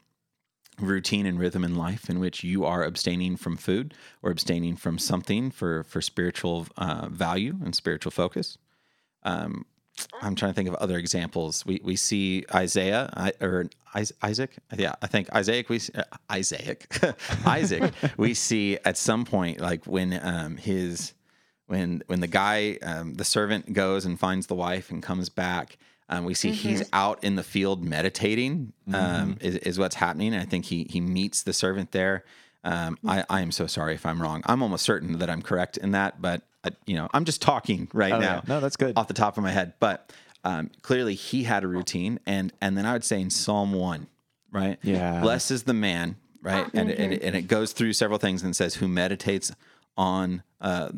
routine 0.87 1.27
and 1.27 1.39
rhythm 1.39 1.65
in 1.65 1.77
life 1.77 2.11
in 2.11 2.19
which 2.21 2.45
you 2.45 2.65
are 2.65 2.83
abstaining 2.83 3.37
from 3.37 3.57
food 3.57 3.95
or 4.23 4.31
abstaining 4.31 4.77
from 4.77 4.99
something 4.99 5.51
for 5.51 5.83
for 5.85 6.01
spiritual 6.01 6.67
uh, 6.77 7.09
value 7.09 7.57
and 7.65 7.75
spiritual 7.75 8.11
focus. 8.11 8.59
Um, 9.23 9.67
I'm 10.21 10.35
trying 10.35 10.53
to 10.53 10.55
think 10.55 10.69
of 10.69 10.75
other 10.77 10.99
examples. 10.99 11.67
We 11.67 11.81
we 11.83 11.97
see 11.97 12.45
Isaiah 12.55 13.11
I, 13.15 13.33
or 13.41 13.67
Isaac. 14.23 14.57
Yeah, 14.77 14.95
I 15.03 15.07
think 15.07 15.29
Isaac. 15.33 15.69
We 15.69 15.81
uh, 15.95 16.03
Isaac, 16.31 16.87
Isaac. 17.47 17.93
we 18.17 18.35
see 18.35 18.79
at 18.85 18.97
some 18.97 19.25
point 19.25 19.61
like 19.61 19.85
when 19.85 20.19
um, 20.23 20.57
his 20.57 21.15
when 21.67 22.03
when 22.07 22.21
the 22.21 22.27
guy 22.27 22.79
um, 22.83 23.15
the 23.15 23.25
servant 23.25 23.73
goes 23.73 24.05
and 24.05 24.19
finds 24.19 24.47
the 24.47 24.55
wife 24.55 24.91
and 24.91 25.03
comes 25.03 25.29
back. 25.29 25.79
Um, 26.09 26.25
we 26.25 26.35
see 26.35 26.51
mm-hmm. 26.51 26.69
he's 26.69 26.89
out 26.93 27.23
in 27.25 27.37
the 27.37 27.43
field 27.43 27.83
meditating. 27.83 28.73
Um, 28.89 28.95
mm-hmm. 28.95 29.47
Is, 29.47 29.57
is 29.57 29.79
what's 29.79 29.97
happening. 29.97 30.35
And 30.35 30.43
I 30.43 30.47
think 30.47 30.67
he 30.67 30.85
he 30.85 31.01
meets 31.01 31.43
the 31.43 31.53
servant 31.53 31.93
there. 31.93 32.25
Um, 32.65 32.99
I, 33.07 33.25
I 33.29 33.41
am 33.41 33.51
so 33.51 33.67
sorry 33.67 33.95
if 33.95 34.07
I'm 34.07 34.23
wrong. 34.23 34.43
I'm 34.47 34.63
almost 34.63 34.85
certain 34.85 35.19
that 35.19 35.29
I'm 35.29 35.43
correct 35.43 35.79
in 35.79 35.93
that, 35.93 36.23
but 36.23 36.43
uh, 36.65 36.71
you 36.87 36.95
know, 36.95 37.09
I'm 37.13 37.25
just 37.25 37.43
talking 37.43 37.89
right 37.93 38.13
oh, 38.13 38.21
now. 38.21 38.35
Yeah. 38.37 38.41
No, 38.47 38.61
that's 38.61 38.77
good 38.77 38.97
off 38.97 39.09
the 39.09 39.15
top 39.15 39.37
of 39.37 39.43
my 39.43 39.51
head. 39.51 39.75
But 39.81 40.13
um, 40.45 40.71
clearly, 40.83 41.15
he 41.15 41.43
had 41.43 41.65
a 41.65 41.67
routine, 41.67 42.21
and 42.27 42.53
and 42.61 42.77
then 42.77 42.87
I 42.87 42.93
would 42.93 43.05
say 43.05 43.21
in 43.21 43.31
Psalm 43.31 43.73
one, 43.73 44.07
right? 44.51 44.79
Yeah, 44.83 45.21
blessed 45.21 45.51
is 45.51 45.63
the 45.65 45.75
man, 45.75 46.17
right? 46.41 46.67
And 46.73 46.89
mm-hmm. 46.89 47.03
and, 47.03 47.13
and 47.15 47.37
it 47.37 47.49
goes 47.49 47.73
through 47.73 47.95
several 47.95 48.19
things 48.19 48.43
and 48.43 48.55
says 48.55 48.77
who 48.77 48.87
meditates 48.87 49.53
on 49.97 50.43
uh, 50.63 50.91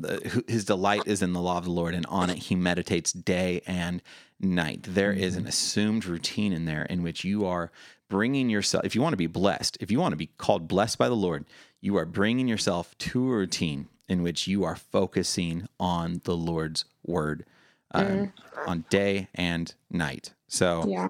his 0.46 0.66
delight 0.66 1.02
is 1.06 1.22
in 1.22 1.32
the 1.32 1.40
law 1.40 1.58
of 1.58 1.64
the 1.64 1.70
Lord, 1.70 1.94
and 1.94 2.04
on 2.06 2.30
it 2.30 2.38
he 2.38 2.54
meditates 2.54 3.12
day 3.12 3.62
and 3.66 4.02
night. 4.38 4.82
There 4.82 5.12
mm-hmm. 5.14 5.38
an 5.38 5.46
assumed 5.46 6.04
routine 6.04 6.52
in 6.52 6.66
there 6.66 6.84
in 6.84 7.02
which 7.02 7.24
you 7.24 7.46
are 7.46 7.72
bringing 8.10 8.50
yourself. 8.50 8.84
If 8.84 8.94
you 8.94 9.00
want 9.00 9.14
to 9.14 9.18
be 9.18 9.26
blessed, 9.26 9.78
if 9.80 9.90
you 9.90 9.98
want 9.98 10.12
to 10.12 10.16
be 10.16 10.26
called 10.26 10.68
blessed 10.68 10.98
by 10.98 11.08
the 11.08 11.16
Lord, 11.16 11.46
you 11.80 11.96
are 11.96 12.04
bringing 12.04 12.46
yourself 12.46 12.96
to 12.98 13.24
a 13.32 13.36
routine 13.36 13.88
in 14.06 14.22
which 14.22 14.46
you 14.46 14.64
are 14.64 14.76
focusing 14.76 15.66
on 15.80 16.20
the 16.24 16.36
Lord's 16.36 16.84
word 17.06 17.46
um, 17.92 18.06
mm. 18.06 18.32
on 18.66 18.84
day 18.90 19.28
and 19.34 19.74
night. 19.90 20.34
So 20.46 20.84
yeah. 20.86 21.08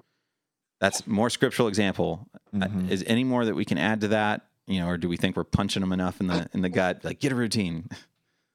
that's 0.79 1.05
more 1.05 1.29
scriptural 1.29 1.67
example. 1.67 2.27
Uh, 2.53 2.59
mm-hmm. 2.59 2.87
Uh, 2.87 2.89
is 2.89 3.03
any 3.05 3.25
more 3.25 3.43
that 3.43 3.55
we 3.55 3.65
can 3.65 3.77
add 3.77 4.01
to 4.01 4.07
that? 4.09 4.47
You 4.65 4.79
know, 4.79 4.87
or 4.87 4.97
do 4.97 5.09
we 5.09 5.17
think 5.17 5.35
we're 5.35 5.43
punching 5.43 5.81
them 5.81 5.91
enough 5.91 6.21
in 6.21 6.27
the 6.27 6.47
in 6.53 6.61
the 6.61 6.69
gut? 6.69 7.03
Like, 7.03 7.19
get 7.19 7.33
a 7.33 7.35
routine. 7.35 7.89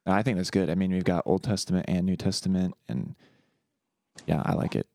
I 0.05 0.23
think 0.23 0.37
that's 0.37 0.51
good. 0.51 0.69
I 0.69 0.75
mean, 0.75 0.91
we've 0.91 1.03
got 1.03 1.23
Old 1.25 1.43
Testament 1.43 1.85
and 1.87 2.05
New 2.05 2.15
Testament, 2.15 2.75
and 2.89 3.15
yeah, 4.25 4.41
I 4.43 4.53
like 4.53 4.75
it. 4.75 4.87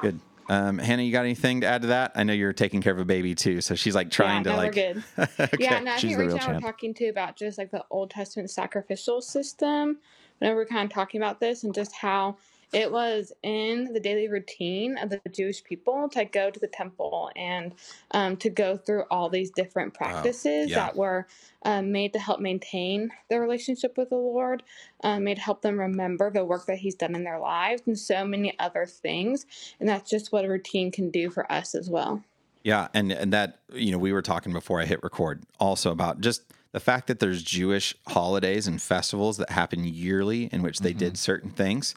Good. 0.00 0.20
Um, 0.48 0.78
Hannah, 0.78 1.02
you 1.02 1.10
got 1.10 1.24
anything 1.24 1.62
to 1.62 1.66
add 1.66 1.82
to 1.82 1.88
that? 1.88 2.12
I 2.14 2.22
know 2.22 2.34
you're 2.34 2.52
taking 2.52 2.82
care 2.82 2.92
of 2.92 2.98
a 2.98 3.04
baby 3.04 3.34
too, 3.34 3.62
so 3.62 3.74
she's 3.74 3.94
like 3.94 4.10
trying 4.10 4.44
yeah, 4.44 4.50
to 4.50 4.50
no, 4.50 4.56
like. 4.56 4.76
We're 4.76 4.94
good. 4.94 5.04
okay. 5.40 5.56
Yeah, 5.58 5.80
no, 5.80 5.92
I 5.92 5.96
she's 5.96 6.16
think 6.16 6.32
right 6.32 6.40
now 6.40 6.52
we're 6.52 6.60
talking 6.60 6.92
too 6.92 7.08
about 7.08 7.36
just 7.36 7.56
like 7.56 7.70
the 7.70 7.84
Old 7.90 8.10
Testament 8.10 8.50
sacrificial 8.50 9.22
system. 9.22 9.98
Whenever 10.38 10.58
we're 10.58 10.66
kind 10.66 10.84
of 10.84 10.92
talking 10.92 11.20
about 11.20 11.40
this 11.40 11.64
and 11.64 11.74
just 11.74 11.94
how 11.94 12.36
it 12.74 12.90
was 12.90 13.32
in 13.44 13.92
the 13.92 14.00
daily 14.00 14.28
routine 14.28 14.98
of 14.98 15.08
the 15.08 15.20
Jewish 15.30 15.62
people 15.62 16.08
to 16.10 16.24
go 16.24 16.50
to 16.50 16.58
the 16.58 16.66
temple 16.66 17.30
and 17.36 17.72
um, 18.10 18.36
to 18.38 18.50
go 18.50 18.76
through 18.76 19.04
all 19.12 19.28
these 19.28 19.50
different 19.50 19.94
practices 19.94 20.70
yeah. 20.70 20.76
that 20.76 20.96
were 20.96 21.28
um, 21.62 21.92
made 21.92 22.12
to 22.14 22.18
help 22.18 22.40
maintain 22.40 23.10
their 23.30 23.40
relationship 23.40 23.96
with 23.96 24.10
the 24.10 24.16
Lord, 24.16 24.64
um, 25.04 25.24
made 25.24 25.36
to 25.36 25.40
help 25.40 25.62
them 25.62 25.78
remember 25.78 26.30
the 26.32 26.44
work 26.44 26.66
that 26.66 26.78
He's 26.78 26.96
done 26.96 27.14
in 27.14 27.22
their 27.22 27.38
lives, 27.38 27.82
and 27.86 27.96
so 27.96 28.24
many 28.24 28.58
other 28.58 28.86
things. 28.86 29.46
And 29.78 29.88
that's 29.88 30.10
just 30.10 30.32
what 30.32 30.44
a 30.44 30.48
routine 30.48 30.90
can 30.90 31.10
do 31.10 31.30
for 31.30 31.50
us 31.50 31.76
as 31.76 31.88
well. 31.88 32.24
Yeah, 32.64 32.88
and 32.92 33.12
and 33.12 33.32
that 33.32 33.60
you 33.72 33.92
know 33.92 33.98
we 33.98 34.12
were 34.12 34.22
talking 34.22 34.52
before 34.52 34.80
I 34.80 34.86
hit 34.86 35.02
record 35.04 35.44
also 35.60 35.92
about 35.92 36.20
just 36.20 36.42
the 36.72 36.80
fact 36.80 37.06
that 37.06 37.20
there's 37.20 37.42
Jewish 37.42 37.94
holidays 38.08 38.66
and 38.66 38.82
festivals 38.82 39.36
that 39.36 39.50
happen 39.50 39.84
yearly 39.84 40.48
in 40.50 40.60
which 40.60 40.80
they 40.80 40.90
mm-hmm. 40.90 40.98
did 40.98 41.18
certain 41.18 41.50
things 41.50 41.94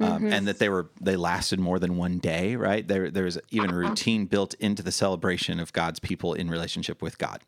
um, 0.00 0.08
mm-hmm. 0.08 0.32
and 0.32 0.48
that 0.48 0.58
they 0.58 0.68
were 0.68 0.90
they 1.00 1.16
lasted 1.16 1.60
more 1.60 1.78
than 1.78 1.96
one 1.96 2.18
day. 2.18 2.56
Right 2.56 2.86
there, 2.86 3.10
there 3.10 3.24
was 3.24 3.38
even 3.50 3.70
a 3.70 3.74
routine 3.74 4.26
built 4.26 4.54
into 4.54 4.82
the 4.82 4.92
celebration 4.92 5.60
of 5.60 5.72
God's 5.72 6.00
people 6.00 6.34
in 6.34 6.50
relationship 6.50 7.02
with 7.02 7.18
God. 7.18 7.42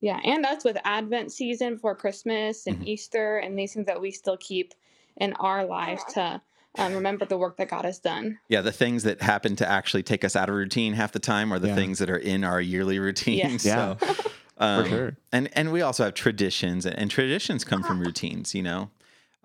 Yeah, 0.00 0.20
and 0.24 0.46
us 0.46 0.64
with 0.64 0.76
Advent 0.84 1.32
season 1.32 1.76
for 1.78 1.94
Christmas 1.94 2.66
and 2.66 2.76
mm-hmm. 2.76 2.88
Easter 2.88 3.38
and 3.38 3.58
these 3.58 3.74
things 3.74 3.86
that 3.86 4.00
we 4.00 4.12
still 4.12 4.36
keep 4.36 4.74
in 5.16 5.32
our 5.34 5.64
lives 5.64 6.04
to 6.14 6.40
um, 6.76 6.94
remember 6.94 7.24
the 7.24 7.36
work 7.36 7.56
that 7.56 7.68
God 7.68 7.84
has 7.84 7.98
done. 7.98 8.38
Yeah, 8.48 8.60
the 8.60 8.72
things 8.72 9.02
that 9.02 9.20
happen 9.20 9.56
to 9.56 9.68
actually 9.68 10.04
take 10.04 10.24
us 10.24 10.36
out 10.36 10.48
of 10.48 10.54
routine 10.54 10.92
half 10.92 11.10
the 11.10 11.18
time 11.18 11.52
are 11.52 11.58
the 11.58 11.68
yeah. 11.68 11.74
things 11.74 11.98
that 11.98 12.10
are 12.10 12.18
in 12.18 12.44
our 12.44 12.60
yearly 12.60 13.00
routine. 13.00 13.38
Yes. 13.38 13.62
so, 13.62 13.96
yeah. 14.00 14.14
Um, 14.58 14.84
for 14.84 14.88
sure. 14.88 15.16
And 15.32 15.48
and 15.54 15.72
we 15.72 15.82
also 15.82 16.04
have 16.04 16.14
traditions, 16.14 16.86
and 16.86 17.10
traditions 17.10 17.64
come 17.64 17.82
from 17.82 18.00
routines. 18.00 18.54
You 18.54 18.62
know. 18.62 18.90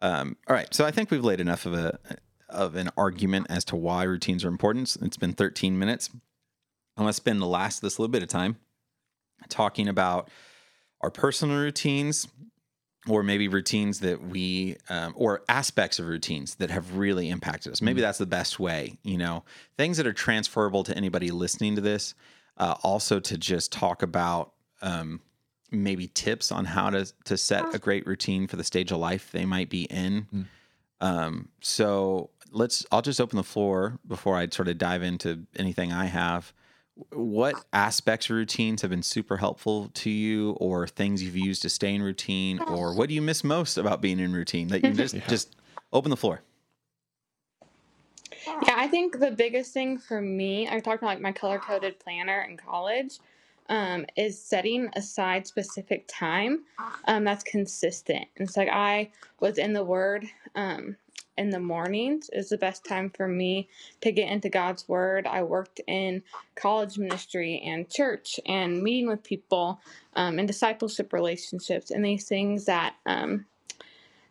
Um, 0.01 0.35
all 0.49 0.55
right, 0.55 0.71
so 0.73 0.85
I 0.85 0.91
think 0.91 1.11
we've 1.11 1.23
laid 1.23 1.39
enough 1.39 1.65
of 1.65 1.73
a 1.73 1.97
of 2.53 2.75
an 2.75 2.89
argument 2.97 3.47
as 3.49 3.65
to 3.65 3.75
why 3.75 4.03
routines 4.03 4.45
are 4.45 4.49
important. 4.49 4.95
It's 5.01 5.17
been 5.17 5.33
13 5.33 5.77
minutes. 5.77 6.09
I 6.95 7.01
want 7.01 7.09
to 7.09 7.17
spend 7.17 7.41
the 7.41 7.47
last 7.47 7.81
this 7.81 7.99
little 7.99 8.11
bit 8.11 8.23
of 8.23 8.29
time 8.29 8.57
talking 9.49 9.87
about 9.87 10.29
our 11.01 11.09
personal 11.09 11.57
routines 11.57 12.27
or 13.07 13.23
maybe 13.23 13.47
routines 13.47 13.99
that 13.99 14.23
we 14.23 14.77
um, 14.89 15.13
or 15.17 15.43
aspects 15.49 15.99
of 15.99 16.07
routines 16.07 16.55
that 16.55 16.69
have 16.69 16.95
really 16.95 17.29
impacted 17.29 17.71
us 17.71 17.81
maybe 17.81 17.97
mm-hmm. 17.97 18.05
that's 18.05 18.17
the 18.17 18.25
best 18.25 18.59
way 18.59 18.97
you 19.03 19.17
know 19.17 19.43
things 19.77 19.97
that 19.97 20.07
are 20.07 20.13
transferable 20.13 20.83
to 20.83 20.95
anybody 20.95 21.29
listening 21.31 21.75
to 21.75 21.81
this 21.81 22.15
uh, 22.57 22.75
also 22.83 23.19
to 23.19 23.37
just 23.37 23.71
talk 23.71 24.03
about 24.03 24.53
um, 24.81 25.19
maybe 25.71 26.07
tips 26.07 26.51
on 26.51 26.65
how 26.65 26.89
to 26.89 27.11
to 27.25 27.35
set 27.35 27.73
a 27.73 27.79
great 27.79 28.05
routine 28.07 28.47
for 28.47 28.55
the 28.55 28.63
stage 28.63 28.91
of 28.91 28.99
life 28.99 29.31
they 29.31 29.45
might 29.45 29.69
be 29.69 29.83
in 29.83 30.27
mm. 30.33 30.45
um, 31.01 31.49
so 31.59 32.29
let's 32.53 32.85
I'll 32.91 33.01
just 33.01 33.19
open 33.19 33.37
the 33.37 33.43
floor 33.43 33.99
before 34.07 34.37
I 34.37 34.47
sort 34.47 34.67
of 34.67 34.77
dive 34.77 35.03
into 35.03 35.45
anything 35.57 35.91
I 35.91 36.05
have. 36.05 36.53
What 37.11 37.55
aspects 37.73 38.29
of 38.29 38.35
routines 38.35 38.83
have 38.83 38.91
been 38.91 39.01
super 39.01 39.37
helpful 39.37 39.89
to 39.95 40.09
you, 40.11 40.51
or 40.51 40.87
things 40.87 41.23
you've 41.23 41.35
used 41.35 41.63
to 41.63 41.69
stay 41.69 41.93
in 41.93 42.03
routine, 42.03 42.59
or 42.59 42.93
what 42.93 43.09
do 43.09 43.15
you 43.15 43.21
miss 43.21 43.43
most 43.43 43.77
about 43.77 43.99
being 43.99 44.19
in 44.19 44.31
routine? 44.31 44.67
That 44.67 44.83
you 44.83 44.93
just 44.93 45.15
yeah. 45.15 45.27
just 45.27 45.55
open 45.91 46.11
the 46.11 46.17
floor. 46.17 46.41
Yeah, 48.45 48.75
I 48.77 48.87
think 48.87 49.19
the 49.19 49.31
biggest 49.31 49.73
thing 49.73 49.97
for 49.97 50.21
me, 50.21 50.67
I 50.67 50.79
talked 50.79 51.01
about 51.01 51.07
like 51.07 51.21
my 51.21 51.31
color 51.31 51.57
coded 51.57 51.99
planner 51.99 52.41
in 52.41 52.57
college, 52.57 53.19
um, 53.69 54.05
is 54.15 54.39
setting 54.39 54.89
aside 54.95 55.47
specific 55.47 56.05
time 56.07 56.63
um, 57.05 57.23
that's 57.23 57.43
consistent. 57.43 58.27
And 58.37 58.49
so 58.49 58.61
like 58.61 58.69
I 58.69 59.09
was 59.39 59.57
in 59.57 59.73
the 59.73 59.83
Word 59.83 60.25
um, 60.55 60.97
in 61.37 61.49
the 61.49 61.59
mornings 61.59 62.29
is 62.33 62.49
the 62.49 62.57
best 62.57 62.85
time 62.85 63.09
for 63.09 63.27
me 63.27 63.69
to 64.01 64.11
get 64.11 64.29
into 64.29 64.49
God's 64.49 64.87
Word. 64.87 65.27
I 65.27 65.43
worked 65.43 65.81
in 65.87 66.23
college 66.55 66.97
ministry 66.97 67.61
and 67.65 67.89
church 67.89 68.39
and 68.45 68.83
meeting 68.83 69.07
with 69.07 69.23
people 69.23 69.79
um, 70.15 70.39
and 70.39 70.47
discipleship 70.47 71.13
relationships 71.13 71.91
and 71.91 72.05
these 72.05 72.27
things 72.27 72.65
that 72.65 72.95
um, 73.05 73.45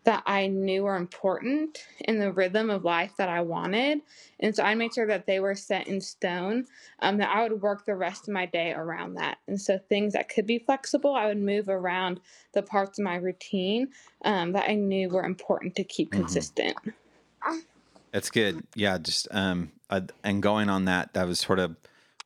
that 0.05 0.23
I 0.27 0.49
knew 0.49 0.85
were 0.85 0.97
important 0.97 1.79
in 2.01 2.19
the 2.19 2.33
rhythm 2.33 2.71
of 2.71 2.85
life 2.85 3.13
that 3.19 3.29
I 3.29 3.41
wanted. 3.43 4.01
And 4.41 4.55
so 4.55 4.65
I 4.65 4.75
made 4.75 4.95
sure 4.95 5.07
that 5.07 5.27
they 5.27 5.39
were 5.39 5.55
set 5.55 5.87
in 5.87 6.01
stone, 6.01 6.67
um, 7.01 7.19
that 7.19 7.35
I 7.35 7.43
would 7.43 7.63
work 7.63 7.87
the 7.87 7.95
rest 7.95 8.29
of 8.29 8.35
my 8.35 8.47
day 8.47 8.73
around 8.73 9.15
that. 9.15 9.39
And 9.47 9.61
so 9.61 9.79
things 9.79 10.15
that 10.15 10.29
could 10.29 10.47
be 10.47 10.59
flexible, 10.59 11.15
I 11.15 11.27
would 11.27 11.39
move 11.39 11.69
around 11.69 12.21
the 12.53 12.63
parts 12.63 12.99
of 12.99 13.05
my 13.05 13.17
routine 13.17 13.89
um, 14.25 14.53
that 14.53 14.69
I 14.69 14.75
knew 14.75 15.09
were 15.09 15.25
important 15.25 15.77
to 15.77 15.85
keep 15.85 16.11
mm-hmm. 16.11 16.21
consistent. 16.21 16.77
That's 18.13 18.31
good. 18.31 18.65
Yeah, 18.75 18.99
just 18.99 19.29
um, 19.31 19.73
uh, 19.89 20.03
and 20.23 20.43
going 20.43 20.69
on 20.69 20.85
that, 20.87 21.15
that 21.15 21.27
was 21.27 21.41
sort 21.41 21.59
of 21.59 21.77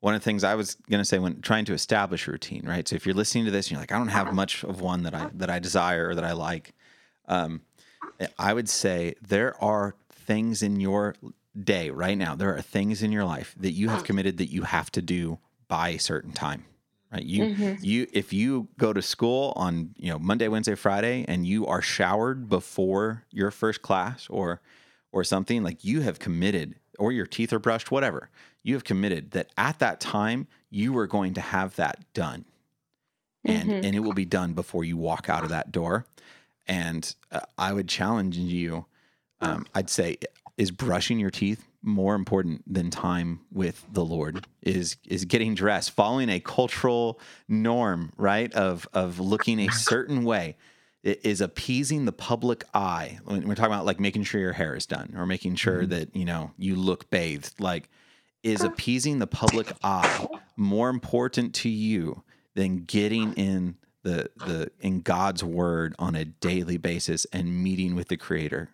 one 0.01 0.15
of 0.15 0.21
the 0.21 0.25
things 0.25 0.45
I 0.45 0.55
was 0.55 0.75
going 0.91 1.01
to 1.01 1.05
say 1.05 1.19
when 1.19 1.41
trying 1.41 1.65
to 1.67 1.73
establish 1.73 2.29
a 2.29 2.33
routine, 2.33 2.65
right? 2.67 2.87
So 2.87 2.97
if 2.97 3.07
you're 3.07 3.15
listening 3.15 3.45
to 3.47 3.51
this 3.51 3.67
and 3.67 3.73
you're 3.73 3.81
like, 3.81 3.93
I 3.93 3.99
don't 3.99 4.09
have 4.09 4.33
much 4.35 4.63
of 4.65 4.81
one 4.81 5.05
that 5.05 5.15
I 5.15 5.31
that 5.35 5.51
I 5.51 5.59
desire 5.59 6.09
or 6.09 6.15
that 6.15 6.25
I 6.25 6.33
like, 6.33 6.75
um, 7.29 7.63
I 8.39 8.53
would 8.53 8.69
say 8.69 9.15
there 9.27 9.63
are 9.63 9.95
things 10.11 10.63
in 10.63 10.81
your 10.81 11.15
day 11.59 11.91
right 11.91 12.17
now. 12.17 12.35
There 12.35 12.55
are 12.55 12.61
things 12.61 13.03
in 13.03 13.13
your 13.13 13.25
life 13.25 13.55
that 13.59 13.73
you 13.73 13.89
have 13.89 14.05
committed 14.05 14.39
that 14.39 14.51
you 14.51 14.63
have 14.63 14.91
to 14.93 15.03
do 15.03 15.39
by 15.69 15.91
a 15.91 15.99
certain 15.99 16.33
time. 16.33 16.65
Right? 17.13 17.25
You 17.25 17.45
mm-hmm. 17.45 17.85
you 17.85 18.07
if 18.13 18.33
you 18.33 18.69
go 18.79 18.93
to 18.93 19.01
school 19.01 19.53
on 19.57 19.95
you 19.97 20.11
know 20.11 20.19
Monday, 20.19 20.49
Wednesday, 20.49 20.75
Friday, 20.75 21.25
and 21.29 21.47
you 21.47 21.67
are 21.67 21.83
showered 21.83 22.49
before 22.49 23.25
your 23.31 23.51
first 23.51 23.83
class 23.83 24.27
or 24.29 24.61
or 25.13 25.25
something 25.25 25.63
like 25.63 25.85
you 25.85 26.01
have 26.01 26.19
committed 26.19 26.75
or 26.99 27.13
your 27.13 27.27
teeth 27.27 27.53
are 27.53 27.59
brushed, 27.59 27.91
whatever. 27.91 28.29
You 28.63 28.75
have 28.75 28.85
committed 28.85 29.31
that 29.33 29.51
at 29.57 29.79
that 29.79 30.01
time 30.01 30.49
you 30.69 30.97
are 30.99 31.07
going 31.07 31.35
to 31.35 31.41
have 31.41 31.77
that 31.77 32.13
done. 32.13 32.45
And 33.45 33.71
mm-hmm. 33.71 33.85
and 33.85 33.95
it 33.95 34.01
will 34.01 34.13
be 34.13 34.25
done 34.25 34.55
before 34.55 34.83
you 34.83 34.97
walk 34.97 35.29
out 35.29 35.45
of 35.45 35.51
that 35.51 35.71
door. 35.71 36.07
And 36.67 37.15
uh, 37.31 37.41
I 37.57 37.73
would 37.73 37.89
challenge 37.89 38.37
you, 38.37 38.87
um, 39.41 39.67
I'd 39.75 39.91
say, 39.91 40.19
is 40.57 40.71
brushing 40.71 41.19
your 41.19 41.31
teeth 41.31 41.65
more 41.83 42.17
important 42.17 42.63
than 42.73 42.91
time 42.91 43.41
with 43.53 43.87
the 43.93 44.05
Lord 44.05 44.45
is 44.63 44.97
is 45.07 45.25
getting 45.25 45.55
dressed, 45.55 45.93
following 45.93 46.29
a 46.29 46.41
cultural 46.41 47.21
norm, 47.49 48.13
right? 48.17 48.53
Of 48.55 48.89
of 48.93 49.21
looking 49.21 49.61
a 49.61 49.71
certain 49.71 50.25
way. 50.25 50.57
It 51.05 51.25
is 51.25 51.41
appeasing 51.41 52.05
the 52.05 52.13
public 52.13 52.65
eye. 52.75 53.21
When 53.25 53.47
we're 53.47 53.55
talking 53.55 53.73
about 53.73 53.87
like 53.87 54.01
making 54.01 54.25
sure 54.25 54.41
your 54.41 54.53
hair 54.53 54.75
is 54.75 54.87
done 54.87 55.15
or 55.17 55.25
making 55.25 55.55
sure 55.55 55.87
that, 55.87 56.17
you 56.17 56.25
know, 56.25 56.51
you 56.59 56.75
look 56.75 57.09
bathed, 57.11 57.61
like 57.61 57.89
is 58.43 58.63
appeasing 58.63 59.21
the 59.21 59.27
public 59.29 59.69
eye 59.85 60.27
more 60.57 60.89
important 60.89 61.55
to 61.55 61.69
you 61.69 62.25
than 62.55 62.79
getting 62.79 63.35
in 63.35 63.77
the 64.07 64.31
the 64.37 64.71
in 64.81 65.01
God's 65.01 65.43
word 65.43 65.95
on 65.99 66.15
a 66.15 66.25
daily 66.25 66.77
basis 66.77 67.27
and 67.33 67.63
meeting 67.63 67.95
with 67.95 68.09
the 68.09 68.17
creator? 68.17 68.71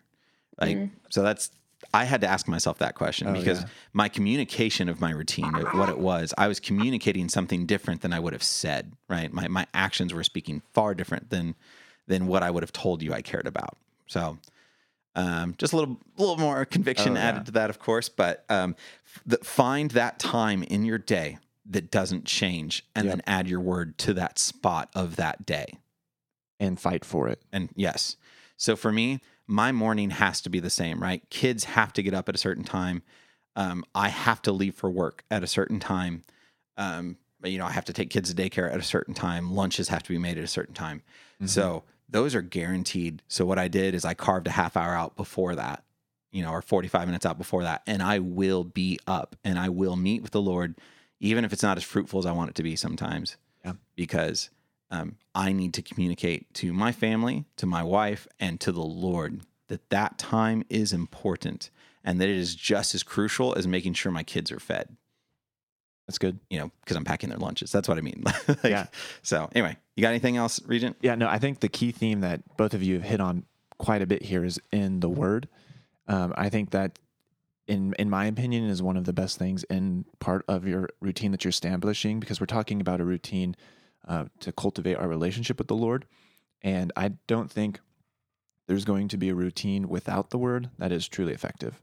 Like 0.59 0.89
so 1.09 1.23
that's 1.23 1.51
I 1.93 2.05
had 2.05 2.21
to 2.21 2.27
ask 2.27 2.47
myself 2.47 2.77
that 2.79 2.95
question 2.95 3.33
because 3.33 3.61
yeah. 3.61 3.67
my 3.91 4.09
communication 4.09 4.87
of 4.89 5.01
my 5.01 5.11
routine, 5.11 5.53
what 5.73 5.89
it 5.89 5.99
was, 5.99 6.33
I 6.37 6.47
was 6.47 6.59
communicating 6.59 7.29
something 7.29 7.65
different 7.65 8.01
than 8.01 8.13
I 8.13 8.19
would 8.19 8.33
have 8.33 8.43
said, 8.43 8.93
right? 9.09 9.31
My 9.33 9.47
my 9.47 9.65
actions 9.73 10.13
were 10.13 10.23
speaking 10.23 10.61
far 10.73 10.93
different 10.93 11.29
than 11.29 11.55
than 12.07 12.27
what 12.27 12.43
I 12.43 12.51
would 12.51 12.63
have 12.63 12.73
told 12.73 13.01
you 13.01 13.13
I 13.13 13.21
cared 13.21 13.47
about. 13.47 13.77
So 14.07 14.37
um, 15.15 15.55
just 15.57 15.73
a 15.73 15.77
little, 15.77 15.97
little 16.17 16.37
more 16.37 16.65
conviction 16.65 17.13
Oh, 17.13 17.19
yeah. 17.19 17.27
added 17.27 17.45
to 17.47 17.51
that, 17.53 17.69
of 17.69 17.79
course. 17.79 18.09
But 18.09 18.45
um, 18.49 18.75
f- 19.05 19.21
the, 19.25 19.37
find 19.37 19.91
that 19.91 20.19
time 20.19 20.63
in 20.63 20.83
your 20.85 20.97
day 20.97 21.37
that 21.65 21.89
doesn't 21.91 22.25
change, 22.25 22.85
and 22.95 23.05
Yep. 23.05 23.11
then 23.15 23.23
add 23.27 23.47
your 23.47 23.59
word 23.61 23.97
to 23.99 24.13
that 24.15 24.37
spot 24.39 24.89
of 24.95 25.15
that 25.17 25.45
day. 25.45 25.77
and 26.59 26.79
fight 26.79 27.03
for 27.03 27.27
it. 27.27 27.41
And 27.51 27.69
yes, 27.75 28.15
so 28.55 28.75
for 28.77 28.91
me, 28.91 29.19
my 29.47 29.73
morning 29.73 30.11
has 30.11 30.39
to 30.41 30.49
be 30.49 30.61
the 30.61 30.69
same, 30.69 31.01
right? 31.03 31.27
Kids 31.29 31.65
have 31.65 31.91
to 31.93 32.03
get 32.03 32.13
up 32.13 32.29
at 32.29 32.35
a 32.35 32.37
certain 32.37 32.63
time. 32.63 33.01
Um, 33.57 33.83
I 33.93 34.07
have 34.09 34.41
to 34.43 34.53
leave 34.53 34.73
for 34.75 34.89
work 34.89 35.25
at 35.29 35.43
a 35.43 35.47
certain 35.47 35.79
time. 35.81 36.23
Um, 36.77 37.17
you 37.43 37.57
know, 37.57 37.65
I 37.65 37.71
have 37.71 37.83
to 37.85 37.93
take 37.93 38.09
kids 38.11 38.33
to 38.33 38.41
daycare 38.41 38.71
at 38.71 38.79
a 38.79 38.83
certain 38.83 39.13
time. 39.13 39.51
Lunches 39.53 39.89
have 39.89 40.03
to 40.03 40.09
be 40.09 40.17
made 40.17 40.37
at 40.37 40.43
a 40.45 40.47
certain 40.47 40.73
time. 40.75 41.01
So 41.45 41.83
those 42.07 42.33
are 42.35 42.41
guaranteed. 42.41 43.21
So 43.27 43.45
what 43.45 43.59
I 43.59 43.67
did 43.67 43.93
is 43.93 44.05
I 44.05 44.13
carved 44.13 44.47
a 44.47 44.51
half 44.51 44.77
hour 44.77 44.95
out 44.95 45.17
before 45.17 45.55
that, 45.55 45.83
you 46.31 46.43
know, 46.43 46.51
or 46.51 46.61
45 46.61 47.07
minutes 47.07 47.25
out 47.25 47.37
before 47.37 47.63
that, 47.63 47.81
and 47.85 48.01
I 48.01 48.19
will 48.19 48.63
be 48.63 48.97
up 49.05 49.35
and 49.43 49.59
I 49.59 49.67
will 49.67 49.97
meet 49.97 50.21
with 50.21 50.31
the 50.31 50.41
Lord, 50.41 50.75
even 51.19 51.45
if 51.45 51.53
it's 51.53 51.63
not 51.63 51.77
as 51.77 51.83
fruitful 51.83 52.19
as 52.19 52.25
I 52.25 52.31
want 52.31 52.49
it 52.49 52.55
to 52.55 52.63
be 52.63 52.75
sometimes. 52.75 53.37
Yeah. 53.63 53.73
Because 53.95 54.49
um, 54.91 55.15
I 55.33 55.51
need 55.51 55.73
to 55.75 55.81
communicate 55.81 56.53
to 56.55 56.73
my 56.73 56.91
family, 56.91 57.45
to 57.57 57.65
my 57.65 57.83
wife, 57.83 58.27
and 58.39 58.59
to 58.61 58.71
the 58.71 58.81
Lord 58.81 59.41
that 59.67 59.89
that 59.89 60.17
time 60.17 60.63
is 60.69 60.93
important 60.93 61.69
and 62.03 62.19
that 62.19 62.29
it 62.29 62.35
is 62.35 62.55
just 62.55 62.93
as 62.93 63.01
crucial 63.01 63.55
as 63.55 63.67
making 63.67 63.93
sure 63.93 64.11
my 64.11 64.23
kids 64.23 64.51
are 64.51 64.59
fed. 64.59 64.95
That's 66.07 66.17
good. 66.17 66.39
You 66.49 66.59
know, 66.59 66.71
because 66.81 66.97
I'm 66.97 67.05
packing 67.05 67.29
their 67.29 67.39
lunches. 67.39 67.71
That's 67.71 67.87
what 67.87 67.97
I 67.97 68.01
mean. 68.01 68.23
Like, 68.47 68.63
Yeah. 68.63 68.87
So 69.21 69.49
anyway, 69.53 69.77
you 69.95 70.01
got 70.01 70.09
anything 70.09 70.37
else, 70.37 70.61
Regent? 70.65 70.97
Yeah, 71.01 71.15
no, 71.15 71.27
I 71.27 71.39
think 71.39 71.61
the 71.61 71.69
key 71.69 71.91
theme 71.91 72.21
that 72.21 72.41
both 72.57 72.73
of 72.73 72.83
you 72.83 72.95
have 72.95 73.03
hit 73.03 73.21
on 73.21 73.45
quite 73.77 74.01
a 74.01 74.05
bit 74.05 74.23
here 74.23 74.43
is 74.43 74.59
in 74.71 74.99
the 74.99 75.09
word. 75.09 75.47
Um, 76.07 76.33
I 76.35 76.49
think 76.49 76.71
that, 76.71 76.99
in 77.67 77.93
in 77.99 78.09
my 78.09 78.25
opinion, 78.25 78.65
is 78.65 78.81
one 78.81 78.97
of 78.97 79.05
the 79.05 79.13
best 79.13 79.37
things 79.37 79.63
in 79.65 80.05
part 80.19 80.43
of 80.47 80.67
your 80.67 80.89
routine 81.01 81.31
that 81.31 81.43
you're 81.43 81.49
establishing 81.49 82.19
because 82.19 82.39
we're 82.39 82.45
talking 82.45 82.81
about 82.81 82.99
a 83.01 83.05
routine 83.05 83.55
uh, 84.07 84.25
to 84.41 84.51
cultivate 84.51 84.95
our 84.95 85.07
relationship 85.07 85.57
with 85.57 85.67
the 85.67 85.75
Lord, 85.75 86.05
and 86.61 86.91
I 86.95 87.13
don't 87.27 87.49
think 87.51 87.79
there's 88.67 88.85
going 88.85 89.07
to 89.09 89.17
be 89.17 89.29
a 89.29 89.35
routine 89.35 89.87
without 89.89 90.29
the 90.29 90.37
word 90.37 90.69
that 90.77 90.91
is 90.91 91.07
truly 91.07 91.33
effective. 91.33 91.81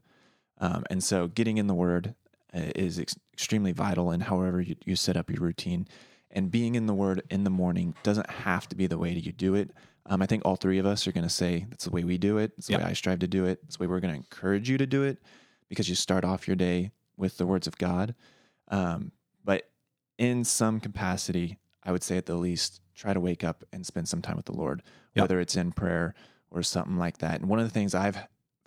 Um, 0.59 0.83
and 0.89 1.03
so, 1.03 1.27
getting 1.27 1.57
in 1.57 1.67
the 1.67 1.73
word 1.73 2.15
uh, 2.53 2.71
is 2.75 2.99
ex- 2.99 3.15
extremely 3.33 3.71
vital 3.71 4.11
in 4.11 4.21
however 4.21 4.61
you, 4.61 4.75
you 4.85 4.95
set 4.95 5.17
up 5.17 5.29
your 5.29 5.41
routine. 5.41 5.87
And 6.33 6.49
being 6.49 6.75
in 6.75 6.85
the 6.85 6.93
word 6.93 7.23
in 7.29 7.43
the 7.43 7.49
morning 7.49 7.93
doesn't 8.03 8.29
have 8.29 8.69
to 8.69 8.75
be 8.75 8.87
the 8.87 8.97
way 8.97 9.13
that 9.13 9.25
you 9.25 9.33
do 9.33 9.53
it. 9.55 9.71
Um, 10.05 10.21
I 10.21 10.25
think 10.27 10.43
all 10.45 10.55
three 10.55 10.77
of 10.77 10.85
us 10.85 11.05
are 11.05 11.11
going 11.11 11.25
to 11.25 11.29
say 11.29 11.65
that's 11.69 11.83
the 11.83 11.89
way 11.91 12.03
we 12.05 12.17
do 12.17 12.37
it. 12.37 12.53
It's 12.57 12.67
the 12.67 12.73
Yep. 12.73 12.81
way 12.81 12.87
I 12.87 12.93
strive 12.93 13.19
to 13.19 13.27
do 13.27 13.45
it. 13.45 13.59
It's 13.65 13.75
the 13.77 13.83
way 13.83 13.87
we're 13.87 13.99
going 13.99 14.13
to 14.13 14.17
encourage 14.17 14.69
you 14.69 14.77
to 14.77 14.85
do 14.85 15.03
it 15.03 15.19
because 15.71 15.87
you 15.87 15.95
start 15.95 16.25
off 16.25 16.47
your 16.49 16.55
day 16.57 16.91
with 17.15 17.37
the 17.37 17.45
words 17.45 17.65
of 17.65 17.77
God. 17.77 18.13
Um, 18.67 19.13
but 19.45 19.69
in 20.17 20.43
some 20.43 20.81
capacity, 20.81 21.59
I 21.81 21.93
would 21.93 22.03
say 22.03 22.17
at 22.17 22.25
the 22.25 22.35
least, 22.35 22.81
try 22.93 23.13
to 23.13 23.21
wake 23.21 23.45
up 23.45 23.63
and 23.71 23.85
spend 23.85 24.09
some 24.09 24.21
time 24.21 24.35
with 24.35 24.47
the 24.47 24.51
Lord, 24.51 24.83
Yep. 25.15 25.23
whether 25.23 25.39
it's 25.39 25.55
in 25.55 25.71
prayer 25.71 26.13
or 26.51 26.61
something 26.61 26.97
like 26.97 27.19
that. 27.19 27.39
And 27.39 27.47
one 27.49 27.57
of 27.59 27.65
the 27.65 27.71
things 27.71 27.95
I've 27.95 28.17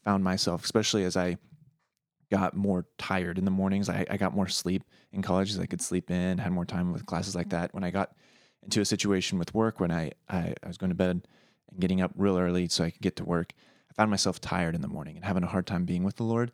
found 0.02 0.24
myself, 0.24 0.64
especially 0.64 1.04
as 1.04 1.14
I 1.14 1.36
got 2.30 2.56
more 2.56 2.86
tired 2.96 3.36
in 3.36 3.44
the 3.44 3.50
mornings, 3.50 3.90
I, 3.90 4.06
I 4.08 4.16
got 4.16 4.34
more 4.34 4.48
sleep 4.48 4.82
in 5.12 5.20
college 5.20 5.50
as 5.50 5.60
I 5.60 5.66
could 5.66 5.82
sleep 5.82 6.10
in, 6.10 6.38
had 6.38 6.52
more 6.52 6.64
time 6.64 6.90
with 6.90 7.04
classes 7.04 7.34
like 7.34 7.50
that. 7.50 7.74
When 7.74 7.84
I 7.84 7.90
got 7.90 8.12
into 8.62 8.80
a 8.80 8.84
situation 8.86 9.38
with 9.38 9.52
work, 9.52 9.78
when 9.78 9.90
I, 9.90 10.12
I, 10.30 10.54
I 10.62 10.66
was 10.68 10.78
going 10.78 10.88
to 10.88 10.96
bed 10.96 11.10
and 11.10 11.26
getting 11.78 12.00
up 12.00 12.12
real 12.16 12.38
early 12.38 12.66
so 12.70 12.82
I 12.82 12.88
could 12.90 13.02
get 13.02 13.16
to 13.16 13.24
work, 13.26 13.52
I 13.90 13.92
found 13.92 14.10
myself 14.10 14.40
tired 14.40 14.74
in 14.74 14.80
the 14.80 14.88
morning 14.88 15.16
and 15.16 15.24
having 15.26 15.42
a 15.44 15.48
hard 15.48 15.66
time 15.66 15.84
being 15.84 16.02
with 16.02 16.16
the 16.16 16.24
Lord. 16.24 16.50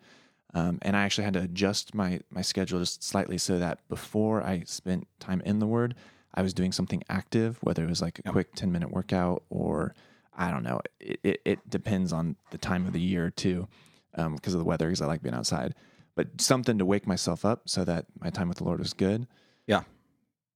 Um, 0.54 0.78
and 0.82 0.96
I 0.96 1.02
actually 1.02 1.24
had 1.24 1.34
to 1.34 1.40
adjust 1.42 1.94
my 1.94 2.20
my 2.30 2.42
schedule 2.42 2.80
just 2.80 3.02
slightly 3.02 3.38
so 3.38 3.58
that 3.58 3.86
before 3.88 4.42
I 4.42 4.64
spent 4.66 5.06
time 5.20 5.40
in 5.44 5.58
the 5.58 5.66
Word, 5.66 5.94
I 6.34 6.42
was 6.42 6.54
doing 6.54 6.72
something 6.72 7.02
active, 7.08 7.58
whether 7.62 7.84
it 7.84 7.88
was 7.88 8.02
like 8.02 8.18
a 8.20 8.22
quick 8.30 8.54
ten 8.54 8.72
minute 8.72 8.90
workout 8.90 9.44
or 9.48 9.94
I 10.36 10.50
don't 10.50 10.62
know. 10.62 10.80
It, 10.98 11.20
it, 11.22 11.40
it 11.44 11.70
depends 11.70 12.12
on 12.12 12.36
the 12.50 12.58
time 12.58 12.86
of 12.86 12.92
the 12.92 13.00
year 13.00 13.30
too, 13.30 13.68
um, 14.14 14.34
because 14.34 14.54
of 14.54 14.58
the 14.58 14.64
weather. 14.64 14.86
Because 14.86 15.02
I 15.02 15.06
like 15.06 15.22
being 15.22 15.34
outside, 15.34 15.74
but 16.14 16.40
something 16.40 16.78
to 16.78 16.84
wake 16.84 17.06
myself 17.06 17.44
up 17.44 17.68
so 17.68 17.84
that 17.84 18.06
my 18.18 18.30
time 18.30 18.48
with 18.48 18.58
the 18.58 18.64
Lord 18.64 18.80
was 18.80 18.92
good. 18.92 19.26
Yeah, 19.66 19.82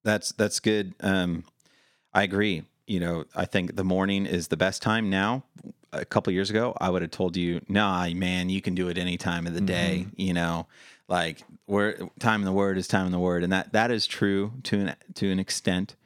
that's 0.03 0.33
that's 0.33 0.59
good. 0.59 0.95
Um, 1.01 1.45
I 2.13 2.23
agree. 2.23 2.65
You 2.87 3.01
know, 3.01 3.25
I 3.35 3.45
think 3.45 3.77
the 3.77 3.85
morning 3.85 4.27
is 4.27 4.49
the 4.49 4.57
best 4.57 4.83
time 4.83 5.09
now. 5.09 5.45
A 5.95 6.05
couple 6.05 6.33
years 6.33 6.51
ago, 6.51 6.77
I 6.81 6.91
would 6.91 7.03
have 7.03 7.11
told 7.11 7.37
you, 7.37 7.61
"Nah, 7.69 8.09
man, 8.11 8.49
you 8.51 8.61
can 8.61 8.75
do 8.75 8.89
it 8.89 8.99
any 8.99 9.17
time 9.17 9.47
of 9.47 9.55
the 9.55 9.61
day." 9.61 10.07
You 10.17 10.35
know, 10.35 10.67
like 11.09 11.43
where 11.67 11.97
time 12.19 12.41
in 12.41 12.45
the 12.47 12.53
Word 12.53 12.77
is 12.79 12.89
time 12.89 13.07
in 13.07 13.13
the 13.13 13.19
Word, 13.19 13.45
and 13.45 13.53
that 13.53 13.73
that 13.73 13.91
is 13.91 14.07
true 14.07 14.53
to 14.65 14.81
an 14.81 14.97
to 15.15 15.31
an 15.31 15.39
extent. 15.39 15.97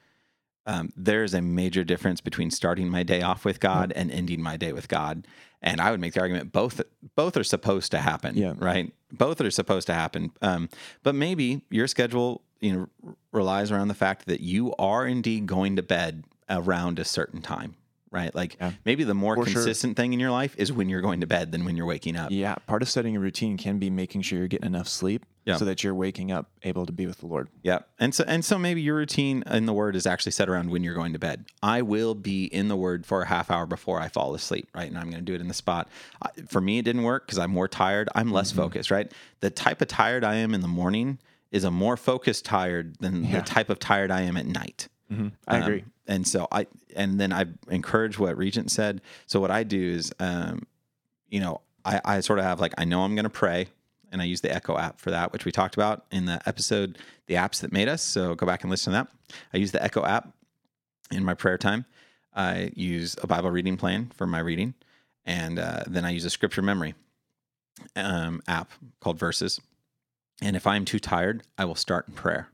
Um, 0.66 0.92
there 0.94 1.24
is 1.24 1.32
a 1.32 1.40
major 1.40 1.82
difference 1.82 2.20
between 2.20 2.50
starting 2.50 2.90
my 2.90 3.02
day 3.02 3.22
off 3.22 3.46
with 3.46 3.58
God 3.58 3.90
and 3.96 4.10
ending 4.10 4.42
my 4.42 4.58
day 4.58 4.74
with 4.74 4.86
God. 4.88 5.26
And 5.62 5.80
I 5.80 5.90
would 5.90 5.98
make 5.98 6.12
the 6.12 6.20
argument 6.20 6.52
both 6.52 6.82
both 7.16 7.38
are 7.38 7.44
supposed 7.44 7.90
to 7.92 7.98
happen, 7.98 8.36
Yeah. 8.36 8.52
right? 8.58 8.92
Both 9.10 9.40
are 9.40 9.50
supposed 9.50 9.86
to 9.86 9.94
happen. 9.94 10.30
Um, 10.42 10.68
but 11.02 11.14
maybe 11.14 11.62
your 11.70 11.86
schedule, 11.86 12.42
you 12.60 12.72
know, 13.02 13.14
relies 13.32 13.72
around 13.72 13.88
the 13.88 13.94
fact 13.94 14.26
that 14.26 14.40
you 14.40 14.74
are 14.78 15.06
indeed 15.06 15.46
going 15.46 15.74
to 15.76 15.82
bed 15.82 16.24
around 16.50 16.98
a 16.98 17.04
certain 17.04 17.40
time, 17.40 17.74
right? 18.10 18.34
Like 18.34 18.56
Yeah. 18.60 18.72
maybe 18.84 19.04
the 19.04 19.14
more 19.14 19.36
For 19.36 19.44
sure. 19.46 19.54
consistent 19.54 19.96
thing 19.96 20.12
in 20.12 20.20
your 20.20 20.30
life 20.30 20.54
is 20.58 20.72
when 20.72 20.88
you're 20.88 21.00
going 21.00 21.20
to 21.20 21.26
bed 21.26 21.52
than 21.52 21.64
when 21.64 21.76
you're 21.76 21.86
waking 21.86 22.16
up. 22.16 22.30
Yeah, 22.30 22.54
part 22.66 22.82
of 22.82 22.88
setting 22.88 23.16
a 23.16 23.20
routine 23.20 23.56
can 23.56 23.78
be 23.78 23.90
making 23.90 24.22
sure 24.22 24.38
you're 24.38 24.48
getting 24.48 24.66
enough 24.66 24.88
sleep 24.88 25.26
Yeah. 25.44 25.56
so 25.56 25.64
that 25.64 25.82
you're 25.84 25.94
waking 25.94 26.30
up 26.32 26.50
able 26.62 26.86
to 26.86 26.92
be 26.92 27.06
with 27.06 27.18
the 27.18 27.26
Lord. 27.26 27.48
Yeah. 27.62 27.80
And 27.98 28.14
so 28.14 28.24
and 28.26 28.44
so 28.44 28.58
maybe 28.58 28.80
your 28.80 28.96
routine 28.96 29.42
in 29.50 29.66
the 29.66 29.72
word 29.72 29.96
is 29.96 30.06
actually 30.06 30.32
set 30.32 30.48
around 30.48 30.70
when 30.70 30.82
you're 30.84 30.94
going 30.94 31.12
to 31.12 31.18
bed. 31.18 31.44
I 31.62 31.82
will 31.82 32.14
be 32.14 32.44
in 32.46 32.68
the 32.68 32.76
word 32.76 33.04
for 33.06 33.22
a 33.22 33.26
half 33.26 33.50
hour 33.50 33.66
before 33.66 34.00
I 34.00 34.08
fall 34.08 34.34
asleep, 34.34 34.68
right? 34.74 34.88
And 34.88 34.96
I'm 34.98 35.10
going 35.10 35.24
to 35.24 35.30
do 35.30 35.34
it 35.34 35.40
in 35.40 35.48
the 35.48 35.54
spot. 35.54 35.88
For 36.48 36.60
me 36.60 36.78
it 36.78 36.82
didn't 36.82 37.02
work 37.02 37.28
cuz 37.28 37.38
I'm 37.38 37.50
more 37.50 37.68
tired. 37.68 38.08
I'm 38.14 38.30
less 38.32 38.50
mm-hmm. 38.50 38.60
focused, 38.62 38.90
right? 38.90 39.10
The 39.40 39.50
type 39.50 39.80
of 39.82 39.88
tired 39.88 40.24
I 40.24 40.36
am 40.36 40.54
in 40.54 40.60
the 40.60 40.68
morning 40.68 41.18
is 41.50 41.64
a 41.64 41.70
more 41.70 41.96
focused 41.96 42.44
tired 42.44 42.96
than 43.00 43.24
Yeah. 43.24 43.40
the 43.40 43.42
type 43.46 43.70
of 43.70 43.78
tired 43.78 44.10
I 44.10 44.20
am 44.22 44.36
at 44.36 44.46
night. 44.46 44.88
I 45.10 45.56
Um, 45.56 45.62
agree. 45.62 45.84
and 46.06 46.26
so 46.26 46.46
I, 46.52 46.66
and 46.94 47.18
then 47.18 47.32
I 47.32 47.46
encourage 47.68 48.18
what 48.18 48.36
Regent 48.36 48.70
said. 48.70 49.00
So 49.26 49.40
what 49.40 49.50
I 49.50 49.62
do 49.62 49.80
is, 49.80 50.12
um, 50.18 50.66
you 51.28 51.40
know, 51.40 51.60
I, 51.84 52.00
I 52.04 52.20
sort 52.20 52.38
of 52.38 52.44
have 52.44 52.60
like, 52.60 52.74
I 52.76 52.84
know 52.84 53.02
I'm 53.02 53.14
going 53.14 53.24
to 53.24 53.30
pray 53.30 53.68
and 54.12 54.20
I 54.20 54.24
use 54.26 54.40
the 54.40 54.54
Echo 54.54 54.76
app 54.76 55.00
for 55.00 55.10
that, 55.10 55.32
which 55.32 55.44
we 55.44 55.52
talked 55.52 55.74
about 55.74 56.04
in 56.10 56.26
the 56.26 56.40
episode, 56.46 56.98
the 57.26 57.34
apps 57.34 57.60
that 57.60 57.72
made 57.72 57.88
us. 57.88 58.02
So 58.02 58.34
go 58.34 58.46
back 58.46 58.62
and 58.62 58.70
listen 58.70 58.92
to 58.92 58.98
that. 58.98 59.36
I 59.52 59.58
use 59.58 59.72
the 59.72 59.82
Echo 59.82 60.04
app 60.04 60.28
in 61.10 61.24
my 61.24 61.34
prayer 61.34 61.58
time. 61.58 61.84
I 62.34 62.70
use 62.74 63.16
a 63.22 63.26
Bible 63.26 63.50
reading 63.50 63.76
plan 63.76 64.10
for 64.14 64.26
my 64.26 64.38
reading. 64.40 64.74
And 65.24 65.58
uh, 65.58 65.84
then 65.86 66.04
I 66.04 66.10
use 66.10 66.24
a 66.24 66.30
scripture 66.30 66.62
memory 66.62 66.94
um, 67.96 68.42
app 68.48 68.70
called 69.00 69.18
Verses. 69.18 69.60
And 70.40 70.56
if 70.56 70.66
I'm 70.66 70.84
too 70.84 70.98
tired, 70.98 71.42
I 71.58 71.64
will 71.64 71.74
start 71.74 72.08
in 72.08 72.14
prayer. 72.14 72.48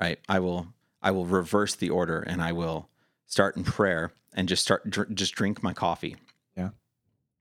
Right? 0.00 0.18
I 0.28 0.38
will 0.40 0.68
I 1.02 1.10
will 1.10 1.26
reverse 1.26 1.74
the 1.74 1.90
order 1.90 2.20
and 2.20 2.42
I 2.42 2.52
will 2.52 2.88
start 3.26 3.56
in 3.56 3.64
prayer 3.64 4.12
and 4.34 4.48
just 4.48 4.62
start 4.62 4.88
dr- 4.90 5.14
just 5.14 5.34
drink 5.34 5.62
my 5.62 5.72
coffee. 5.72 6.16
Yeah. 6.56 6.70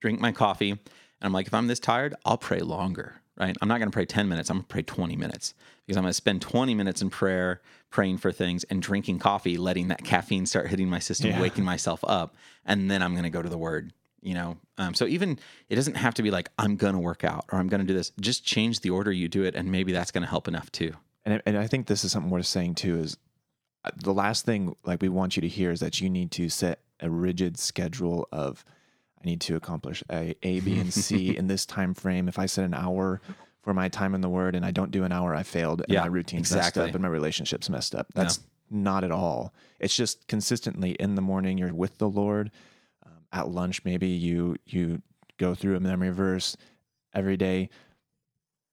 Drink 0.02 0.20
my 0.20 0.32
coffee 0.32 0.72
and 0.72 0.80
I'm 1.22 1.34
like 1.34 1.48
if 1.48 1.54
I'm 1.54 1.68
this 1.68 1.80
tired, 1.80 2.16
I'll 2.26 2.38
pray 2.38 2.60
longer, 2.60 3.16
right? 3.38 3.56
I'm 3.62 3.68
not 3.68 3.80
going 3.80 3.90
to 3.90 3.96
pray 3.96 4.06
10 4.06 4.28
minutes, 4.30 4.50
I'm 4.50 4.58
going 4.58 4.64
to 4.66 4.74
pray 4.74 4.82
20 4.84 5.16
minutes 5.16 5.54
because 5.86 5.98
I'm 5.98 6.04
going 6.04 6.10
to 6.10 6.14
spend 6.14 6.42
20 6.42 6.74
minutes 6.76 7.02
in 7.02 7.10
prayer, 7.10 7.62
praying 7.90 8.18
for 8.18 8.32
things 8.32 8.64
and 8.66 8.82
drinking 8.82 9.20
coffee, 9.20 9.58
letting 9.58 9.88
that 9.90 10.04
caffeine 10.04 10.46
start 10.46 10.68
hitting 10.68 10.90
my 10.90 11.00
system, 11.00 11.30
Yeah. 11.32 11.42
waking 11.42 11.64
myself 11.64 12.04
up, 12.08 12.36
and 12.66 12.90
then 12.92 13.02
I'm 13.02 13.12
going 13.14 13.24
to 13.24 13.30
go 13.30 13.42
to 13.42 13.50
the 13.50 13.58
word 13.58 13.94
you 14.22 14.34
know 14.34 14.58
um, 14.80 14.96
so 14.96 15.06
even 15.06 15.38
it 15.70 15.76
doesn't 15.76 15.94
have 15.98 16.16
to 16.16 16.24
be 16.24 16.32
like 16.32 16.50
i'm 16.58 16.78
gonna 16.78 17.00
work 17.00 17.24
out 17.24 17.46
or 17.52 17.60
i'm 17.60 17.68
gonna 17.68 17.84
do 17.84 17.94
this 17.94 18.12
just 18.20 18.44
change 18.44 18.80
the 18.80 18.90
order 18.90 19.12
you 19.12 19.28
do 19.28 19.44
it 19.44 19.54
and 19.54 19.72
maybe 19.72 19.92
that's 19.92 20.10
gonna 20.10 20.26
help 20.26 20.48
enough 20.48 20.72
too 20.72 20.92
And 21.26 21.36
I- 21.36 21.42
and 21.46 21.56
I 21.56 21.68
think 21.68 21.86
this 21.86 22.04
is 22.04 22.12
something 22.14 22.32
worth 22.32 22.48
saying 22.48 22.74
too 22.74 22.98
is 22.98 23.18
the 23.96 24.14
last 24.14 24.46
thing 24.46 24.76
like 24.84 25.02
we 25.02 25.10
want 25.10 25.36
you 25.36 25.42
to 25.42 25.48
hear 25.48 25.72
is 25.72 25.80
that 25.80 26.02
you 26.02 26.10
need 26.10 26.32
to 26.32 26.50
set 26.50 26.80
a 27.00 27.10
rigid 27.10 27.58
schedule 27.58 28.28
of 28.32 28.64
I 29.22 29.26
need 29.26 29.42
to 29.42 29.56
accomplish 29.56 30.04
A, 30.12 30.36
A, 30.44 30.60
B, 30.60 30.80
and 30.80 30.94
C 30.94 31.36
in 31.38 31.48
this 31.48 31.66
time 31.66 31.94
frame. 31.94 32.28
If 32.28 32.40
I 32.40 32.46
set 32.46 32.66
an 32.66 32.74
hour 32.74 33.22
for 33.62 33.74
my 33.74 33.90
time 33.90 34.14
in 34.16 34.22
the 34.22 34.30
Word 34.30 34.56
and 34.56 34.66
I 34.66 34.72
don't 34.72 34.92
do 34.92 35.04
an 35.04 35.12
hour, 35.12 35.34
I 35.36 35.44
failed. 35.44 35.82
And 35.82 35.90
Yeah, 35.90 36.02
my 36.02 36.08
routine's 36.08 36.42
exactly. 36.52 36.82
messed 36.82 36.90
up 36.90 36.96
and 36.96 37.02
my 37.02 37.10
relationship's 37.10 37.70
messed 37.70 37.96
up. 37.96 38.08
That's 38.14 38.40
not 38.70 39.04
at 39.04 39.12
all. 39.12 39.54
It's 39.80 39.96
just 39.96 40.28
consistently 40.28 40.92
in 40.92 41.16
the 41.16 41.22
morning 41.22 41.58
you're 41.58 41.74
with 41.74 41.98
the 41.98 42.10
Lord. 42.10 42.52
Um, 43.06 43.12
at 43.32 43.50
lunch, 43.50 43.84
maybe 43.84 44.08
you 44.08 44.56
you 44.66 45.02
go 45.38 45.54
through 45.56 45.76
a 45.76 45.80
memory 45.80 46.12
verse 46.12 46.56
every 47.14 47.38
day. 47.38 47.70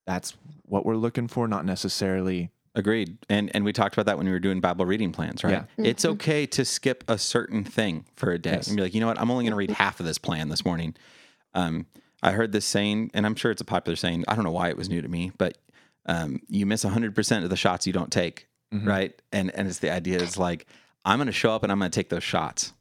That's 0.06 0.34
what 0.64 0.84
we're 0.84 0.96
looking 0.96 1.28
for, 1.28 1.46
not 1.48 1.64
necessarily 1.64 2.50
Agreed. 2.74 3.18
And 3.28 3.50
and 3.54 3.64
we 3.64 3.72
talked 3.72 3.94
about 3.94 4.06
that 4.06 4.16
when 4.16 4.26
we 4.26 4.32
were 4.32 4.38
doing 4.40 4.60
Bible 4.60 4.86
reading 4.86 5.12
plans, 5.12 5.44
right? 5.44 5.64
Yeah. 5.76 5.84
It's 5.84 6.04
okay 6.04 6.46
to 6.46 6.64
skip 6.64 7.04
a 7.08 7.18
certain 7.18 7.64
thing 7.64 8.06
for 8.16 8.30
a 8.32 8.38
day 8.38 8.52
Yes. 8.52 8.68
and 8.68 8.76
be 8.76 8.82
like, 8.82 8.94
you 8.94 9.00
know 9.00 9.06
what, 9.08 9.20
I'm 9.20 9.30
only 9.30 9.44
going 9.44 9.50
to 9.52 9.56
read 9.56 9.70
half 9.72 10.00
of 10.00 10.06
this 10.06 10.16
plan 10.18 10.48
this 10.48 10.64
morning. 10.64 10.94
Um, 11.54 11.86
I 12.22 12.32
heard 12.32 12.52
this 12.52 12.64
saying, 12.64 13.10
and 13.14 13.26
I'm 13.26 13.34
sure 13.34 13.50
it's 13.50 13.60
a 13.60 13.64
popular 13.66 13.96
saying. 13.96 14.24
I 14.28 14.34
don't 14.34 14.44
know 14.44 14.52
why 14.52 14.68
it 14.70 14.76
was 14.76 14.88
new 14.88 15.02
to 15.02 15.08
me, 15.08 15.32
but 15.36 15.58
um, 16.06 16.40
you 16.48 16.64
miss 16.66 16.84
100% 16.84 17.44
of 17.44 17.50
the 17.50 17.56
shots 17.56 17.86
you 17.86 17.92
don't 17.92 18.10
take, 18.12 18.46
Mm-hmm. 18.72 18.88
right? 18.88 19.22
And 19.32 19.50
and 19.54 19.68
it's 19.68 19.80
the 19.80 19.90
idea 19.90 20.16
is 20.18 20.38
like, 20.38 20.66
I'm 21.04 21.18
going 21.18 21.26
to 21.26 21.32
show 21.32 21.50
up 21.54 21.62
and 21.62 21.70
I'm 21.70 21.78
going 21.78 21.90
to 21.90 21.94
take 21.94 22.08
those 22.08 22.22
shots. 22.24 22.72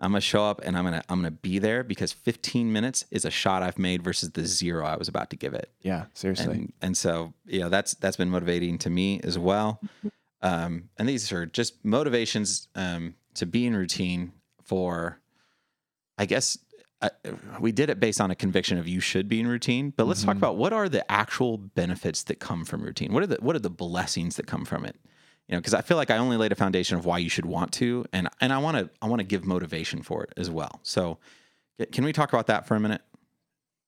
I'm 0.00 0.10
gonna 0.10 0.20
show 0.20 0.44
up 0.44 0.60
and 0.64 0.76
I'm 0.76 0.84
gonna 0.84 1.02
I'm 1.08 1.18
gonna 1.20 1.30
be 1.30 1.58
there 1.58 1.82
because 1.82 2.12
15 2.12 2.72
minutes 2.72 3.04
is 3.10 3.24
a 3.24 3.30
shot 3.30 3.62
I've 3.62 3.78
made 3.78 4.02
versus 4.02 4.30
the 4.32 4.44
zero 4.44 4.84
I 4.86 4.96
was 4.96 5.08
about 5.08 5.30
to 5.30 5.36
give 5.36 5.54
it. 5.54 5.70
Yeah, 5.80 6.06
seriously. 6.14 6.54
and 6.54 6.72
and 6.82 6.96
so 6.96 7.32
you 7.46 7.60
know 7.60 7.68
that's 7.68 7.94
that's 7.94 8.16
been 8.16 8.30
motivating 8.30 8.78
to 8.78 8.90
me 8.90 9.20
as 9.24 9.38
well. 9.38 9.80
Um 10.42 10.90
and 10.98 11.08
these 11.08 11.32
are 11.32 11.46
just 11.46 11.82
motivations 11.84 12.68
um 12.74 13.14
to 13.34 13.46
be 13.46 13.66
in 13.66 13.74
routine 13.76 14.32
for 14.62 15.20
i 16.18 16.24
guess 16.24 16.58
uh, 17.02 17.10
we 17.60 17.70
did 17.70 17.90
it 17.90 18.00
based 18.00 18.20
on 18.22 18.30
a 18.30 18.34
conviction 18.34 18.78
of 18.78 18.88
you 18.88 19.00
should 19.00 19.28
be 19.28 19.38
in 19.38 19.46
routine 19.46 19.92
but 19.94 20.06
let's 20.06 20.24
talk 20.24 20.36
about 20.36 20.56
what 20.56 20.72
are 20.72 20.88
the 20.88 21.08
actual 21.12 21.58
benefits 21.58 22.22
that 22.24 22.40
come 22.40 22.64
from 22.64 22.82
routine? 22.82 23.12
What 23.12 23.22
are 23.22 23.26
the 23.26 23.36
what 23.40 23.54
are 23.54 23.60
the 23.60 23.70
blessings 23.70 24.36
that 24.36 24.46
come 24.46 24.64
from 24.64 24.84
it 24.86 24.96
you 25.48 25.54
know 25.54 25.58
because 25.58 25.74
i 25.74 25.80
feel 25.80 25.96
like 25.96 26.10
i 26.10 26.16
only 26.16 26.36
laid 26.36 26.52
a 26.52 26.56
foundation 26.56 26.96
of 26.98 27.04
why 27.04 27.18
you 27.18 27.28
should 27.28 27.46
want 27.46 27.72
to 27.72 28.04
and 28.12 28.28
and 28.40 28.52
i 28.52 28.58
want 28.58 28.76
to 28.76 28.88
i 29.00 29.06
want 29.06 29.20
to 29.20 29.24
give 29.24 29.44
motivation 29.44 30.02
for 30.02 30.24
it 30.24 30.32
as 30.36 30.50
well 30.50 30.80
so 30.82 31.18
can 31.92 32.04
we 32.04 32.12
talk 32.12 32.32
about 32.32 32.46
that 32.46 32.66
for 32.66 32.74
a 32.74 32.80
minute 32.80 33.02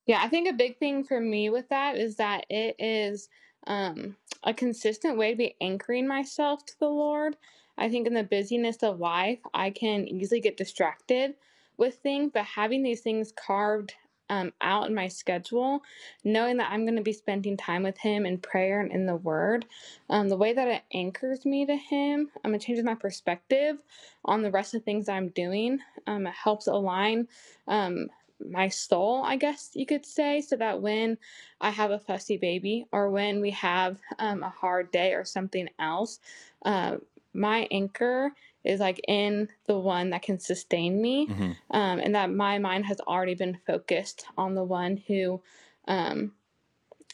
Yeah, 0.05 0.21
I 0.23 0.27
think 0.27 0.49
a 0.49 0.53
big 0.53 0.79
thing 0.79 1.03
for 1.03 1.19
me 1.19 1.51
with 1.51 1.69
that 1.69 1.95
is 1.95 2.15
that 2.15 2.45
it 2.49 2.75
is 2.79 3.29
um, 3.67 4.15
a 4.43 4.55
consistent 4.55 5.17
way 5.17 5.29
to 5.31 5.37
be 5.37 5.55
anchoring 5.61 6.07
myself 6.07 6.65
to 6.65 6.79
the 6.79 6.87
Lord. 6.87 7.37
I 7.77 7.89
think 7.89 8.07
in 8.07 8.15
the 8.15 8.23
busyness 8.23 8.81
of 8.81 8.99
life, 8.99 9.37
I 9.53 9.69
can 9.69 10.07
easily 10.07 10.41
get 10.41 10.57
distracted 10.57 11.35
with 11.77 11.95
things, 11.97 12.31
but 12.33 12.43
having 12.43 12.81
these 12.81 13.01
things 13.01 13.31
carved 13.31 13.93
um, 14.29 14.53
out 14.61 14.87
in 14.87 14.95
my 14.95 15.07
schedule, 15.07 15.81
knowing 16.23 16.57
that 16.57 16.71
I'm 16.71 16.85
going 16.85 16.95
to 16.97 17.01
be 17.01 17.13
spending 17.13 17.57
time 17.57 17.83
with 17.83 17.97
Him 17.97 18.25
in 18.25 18.37
prayer 18.37 18.79
and 18.81 18.91
in 18.91 19.05
the 19.05 19.15
Word, 19.15 19.65
um, 20.09 20.29
the 20.29 20.37
way 20.37 20.53
that 20.53 20.67
it 20.67 20.83
anchors 20.93 21.45
me 21.45 21.65
to 21.65 21.75
Him, 21.75 22.29
um, 22.43 22.55
it 22.55 22.61
changes 22.61 22.85
my 22.85 22.95
perspective 22.95 23.77
on 24.25 24.41
the 24.41 24.51
rest 24.51 24.73
of 24.73 24.81
the 24.81 24.85
things 24.85 25.09
I'm 25.09 25.29
doing. 25.29 25.79
Um, 26.07 26.27
it 26.27 26.33
helps 26.33 26.67
align 26.67 27.27
um, 27.67 28.07
my 28.39 28.69
soul, 28.69 29.23
I 29.23 29.35
guess 29.35 29.71
you 29.73 29.85
could 29.85 30.05
say, 30.05 30.41
so 30.41 30.55
that 30.55 30.81
when 30.81 31.17
I 31.59 31.69
have 31.71 31.91
a 31.91 31.99
fussy 31.99 32.37
baby 32.37 32.85
or 32.91 33.09
when 33.09 33.41
we 33.41 33.51
have 33.51 33.99
um, 34.17 34.43
a 34.43 34.49
hard 34.49 34.91
day 34.91 35.13
or 35.13 35.25
something 35.25 35.67
else, 35.79 36.19
uh, 36.65 36.97
my 37.33 37.67
anchor 37.71 38.31
is 38.63 38.79
like 38.79 38.99
in 39.07 39.49
the 39.67 39.77
one 39.77 40.09
that 40.09 40.21
can 40.21 40.39
sustain 40.39 41.01
me, 41.01 41.27
Mhm. 41.27 41.55
um, 41.71 41.99
and 41.99 42.15
that 42.15 42.31
my 42.31 42.59
mind 42.59 42.85
has 42.85 42.99
already 43.01 43.35
been 43.35 43.59
focused 43.65 44.25
on 44.37 44.55
the 44.55 44.63
one 44.63 44.97
who, 44.97 45.41
um, 45.87 46.33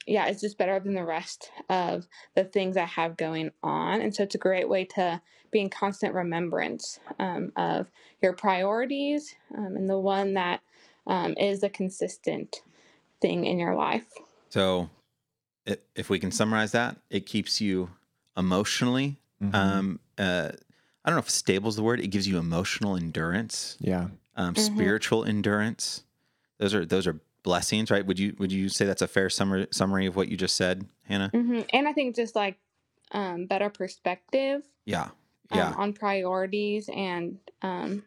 yeah, 0.07 0.27
is 0.27 0.41
just 0.41 0.57
better 0.57 0.79
than 0.79 0.93
the 0.93 1.03
rest 1.05 1.51
of 1.69 2.07
the 2.35 2.43
things 2.43 2.77
I 2.77 2.85
have 2.85 3.17
going 3.17 3.51
on. 3.63 4.01
And 4.01 4.13
so 4.13 4.23
it's 4.23 4.35
a 4.35 4.39
great 4.39 4.69
way 4.69 4.85
to 4.85 5.21
be 5.51 5.61
in 5.61 5.69
constant 5.69 6.13
remembrance 6.13 6.99
um, 7.19 7.51
of 7.55 7.89
your 8.21 8.33
priorities 8.33 9.35
um, 9.55 9.75
and 9.75 9.89
the 9.89 9.99
one 9.99 10.33
that 10.33 10.61
um, 11.07 11.33
is 11.37 11.63
a 11.63 11.69
consistent 11.69 12.61
thing 13.21 13.45
in 13.45 13.57
your 13.57 13.75
life. 13.75 14.05
So, 14.49 14.89
if 15.95 16.09
we 16.09 16.19
can 16.19 16.31
summarize 16.31 16.71
that, 16.73 16.97
it 17.09 17.25
keeps 17.25 17.59
you 17.59 17.89
emotionally. 18.37 19.17
Mhm. 19.41 19.55
Um, 19.55 19.99
uh, 20.17 20.51
I 21.05 21.09
don't 21.09 21.15
know 21.17 21.21
if 21.21 21.29
stable 21.29 21.69
is 21.69 21.77
the 21.77 21.83
word. 21.83 21.99
It 22.01 22.07
gives 22.07 22.27
you 22.27 22.37
emotional 22.39 22.97
endurance, 22.97 23.77
yeah. 23.79 24.07
um, 24.35 24.55
Mhm. 24.55 24.59
spiritual 24.75 25.23
endurance. 25.23 26.03
Those 26.57 26.73
are 26.73 26.85
those 26.85 27.05
are 27.07 27.21
blessings, 27.43 27.91
right? 27.91 28.05
Would 28.05 28.17
you 28.19 28.35
would 28.39 28.51
you 28.51 28.69
say 28.69 28.85
that's 28.85 29.03
a 29.03 29.07
fair 29.07 29.29
summary 29.29 29.67
summary 29.71 30.07
of 30.07 30.15
what 30.15 30.27
you 30.29 30.35
just 30.35 30.55
said, 30.57 30.87
Hannah? 31.03 31.29
hmm 31.29 31.61
And 31.71 31.87
I 31.87 31.93
think 31.93 32.15
just 32.15 32.35
like 32.35 32.57
um, 33.11 33.45
better 33.45 33.69
perspective 33.69 34.63
Yeah, 34.85 35.03
um, 35.03 35.11
yeah, 35.53 35.73
on 35.77 35.93
priorities 35.93 36.89
and 36.93 37.37
um, 37.61 38.03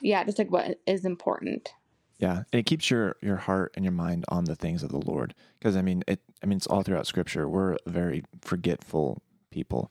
yeah, 0.00 0.22
just 0.24 0.38
like 0.38 0.50
what 0.50 0.78
is 0.86 1.04
important. 1.04 1.74
Yeah, 2.18 2.44
and 2.52 2.60
it 2.60 2.66
keeps 2.66 2.88
your 2.90 3.16
your 3.20 3.36
heart 3.36 3.72
and 3.74 3.84
your 3.84 3.92
mind 3.92 4.24
on 4.28 4.44
the 4.44 4.54
things 4.56 4.82
of 4.82 4.90
the 4.90 4.98
Lord. 5.00 5.34
Because 5.58 5.76
I 5.76 5.82
mean, 5.82 6.02
it. 6.06 6.20
I 6.42 6.46
mean, 6.46 6.56
it's 6.58 6.66
all 6.68 6.82
throughout 6.82 7.06
Scripture. 7.06 7.48
We're 7.48 7.72
a 7.74 7.78
very 7.90 8.22
forgetful 8.42 9.22
people, 9.50 9.90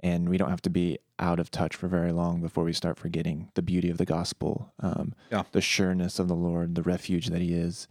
and 0.00 0.28
we 0.28 0.38
don't 0.38 0.50
have 0.50 0.62
to 0.62 0.70
be 0.70 0.98
out 1.18 1.40
of 1.40 1.50
touch 1.50 1.74
for 1.76 1.88
very 1.88 2.12
long 2.12 2.40
before 2.40 2.64
we 2.64 2.72
start 2.72 2.98
forgetting 2.98 3.50
the 3.54 3.62
beauty 3.62 3.90
of 3.90 3.98
the 3.98 4.04
gospel, 4.04 4.72
um, 4.80 5.14
Yeah. 5.30 5.42
the 5.52 5.60
sureness 5.60 6.18
of 6.18 6.28
the 6.28 6.34
Lord, 6.36 6.74
the 6.76 6.82
refuge 6.82 7.26
that 7.28 7.40
He 7.40 7.52
is. 7.54 7.88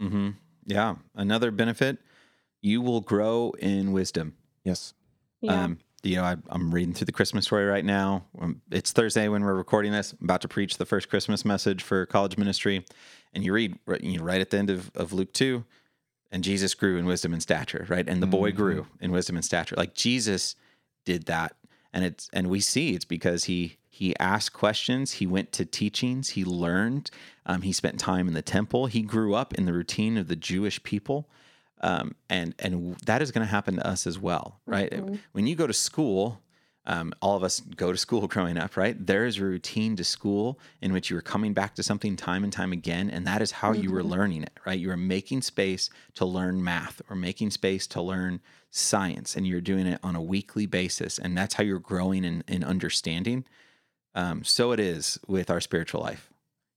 hmm 0.00 0.30
yeah. 0.66 0.96
Another 1.14 1.50
benefit: 1.50 1.98
you 2.60 2.82
will 2.82 3.00
grow 3.00 3.52
in 3.58 3.92
wisdom. 3.92 4.34
Yes. 4.64 4.92
Yeah. 5.40 5.64
Um, 5.64 5.78
you 6.04 6.16
know, 6.16 6.24
I, 6.24 6.36
I'm 6.50 6.72
reading 6.72 6.92
through 6.94 7.06
the 7.06 7.12
Christmas 7.12 7.46
story 7.46 7.64
right 7.64 7.84
now. 7.84 8.24
Um, 8.40 8.60
it's 8.70 8.92
Thursday 8.92 9.26
when 9.28 9.42
we're 9.42 9.54
recording 9.54 9.90
this. 9.92 10.12
I'm 10.12 10.24
about 10.26 10.42
to 10.42 10.48
preach 10.48 10.76
the 10.76 10.84
first 10.86 11.08
Christmas 11.08 11.44
message 11.44 11.82
for 11.82 12.06
college 12.06 12.36
ministry, 12.36 12.84
and 13.32 13.42
you 13.44 13.52
read 13.52 13.78
right, 13.86 14.00
you 14.00 14.18
know, 14.18 14.24
right 14.24 14.40
at 14.40 14.50
the 14.50 14.58
end 14.58 14.70
of, 14.70 14.90
of 14.94 15.12
Luke 15.12 15.32
two, 15.32 15.64
and 16.30 16.44
Jesus 16.44 16.74
grew 16.74 16.98
in 16.98 17.06
wisdom 17.06 17.32
and 17.32 17.42
stature, 17.42 17.84
right? 17.88 18.06
And 18.08 18.22
the 18.22 18.26
boy 18.28 18.52
Mhm. 18.52 18.56
grew 18.56 18.86
in 19.00 19.10
wisdom 19.10 19.34
and 19.36 19.44
stature. 19.44 19.74
Like 19.76 19.94
Jesus 19.94 20.54
did 21.12 21.24
that, 21.26 21.50
and 21.92 22.04
it's 22.04 22.24
and 22.32 22.44
we 22.54 22.60
see 22.60 22.86
it's 22.96 23.04
because 23.16 23.44
he 23.44 23.60
he 24.00 24.08
asked 24.34 24.52
questions, 24.52 25.06
he 25.20 25.26
went 25.26 25.50
to 25.58 25.64
teachings, 25.64 26.24
he 26.36 26.44
learned, 26.44 27.10
um, 27.46 27.62
he 27.62 27.72
spent 27.72 27.98
time 27.98 28.28
in 28.28 28.34
the 28.34 28.42
temple, 28.56 28.86
he 28.86 29.02
grew 29.02 29.34
up 29.34 29.54
in 29.54 29.64
the 29.66 29.72
routine 29.72 30.16
of 30.20 30.28
the 30.28 30.36
Jewish 30.36 30.78
people 30.92 31.28
um, 31.80 32.14
and 32.28 32.54
and 32.58 32.96
that 33.06 33.22
is 33.22 33.30
going 33.32 33.46
to 33.46 33.50
happen 33.50 33.76
to 33.76 33.86
us 33.86 34.06
as 34.06 34.18
well, 34.18 34.46
right? 34.66 34.90
Mhm. 34.92 35.18
When 35.32 35.46
you 35.46 35.54
go 35.56 35.66
to 35.66 35.72
school, 35.72 36.40
um, 36.88 37.12
all 37.20 37.36
of 37.36 37.44
us 37.44 37.60
go 37.60 37.92
to 37.92 37.98
school 37.98 38.26
growing 38.34 38.56
up, 38.58 38.76
right? 38.76 38.96
There 39.06 39.26
is 39.26 39.38
a 39.38 39.44
routine 39.44 39.94
to 39.96 40.04
school 40.04 40.58
in 40.80 40.92
which 40.92 41.10
you 41.10 41.16
are 41.18 41.22
coming 41.22 41.52
back 41.52 41.74
to 41.76 41.82
something 41.82 42.16
time 42.16 42.42
and 42.42 42.52
time 42.52 42.72
again, 42.72 43.10
and 43.10 43.26
that 43.26 43.42
is 43.42 43.52
how 43.52 43.72
you 43.72 43.92
were 43.92 44.02
Mhm. 44.02 44.10
learning 44.10 44.42
it, 44.42 44.58
right? 44.66 44.80
You 44.80 44.90
are 44.90 44.96
making 44.96 45.42
space 45.42 45.90
to 46.14 46.24
learn 46.24 46.64
math 46.64 47.00
or 47.08 47.14
making 47.14 47.50
space 47.50 47.86
to 47.88 48.02
learn 48.02 48.40
science, 48.70 49.36
and 49.36 49.46
you're 49.46 49.60
doing 49.60 49.86
it 49.86 50.00
on 50.02 50.16
a 50.16 50.22
weekly 50.22 50.66
basis, 50.66 51.18
and 51.18 51.36
that's 51.36 51.54
how 51.54 51.62
you're 51.62 51.78
growing 51.78 52.24
in, 52.24 52.42
in 52.48 52.64
understanding. 52.64 53.44
Um, 54.14 54.42
so 54.42 54.72
it 54.72 54.80
is 54.80 55.18
with 55.28 55.50
our 55.50 55.60
spiritual 55.60 56.00
life. 56.00 56.30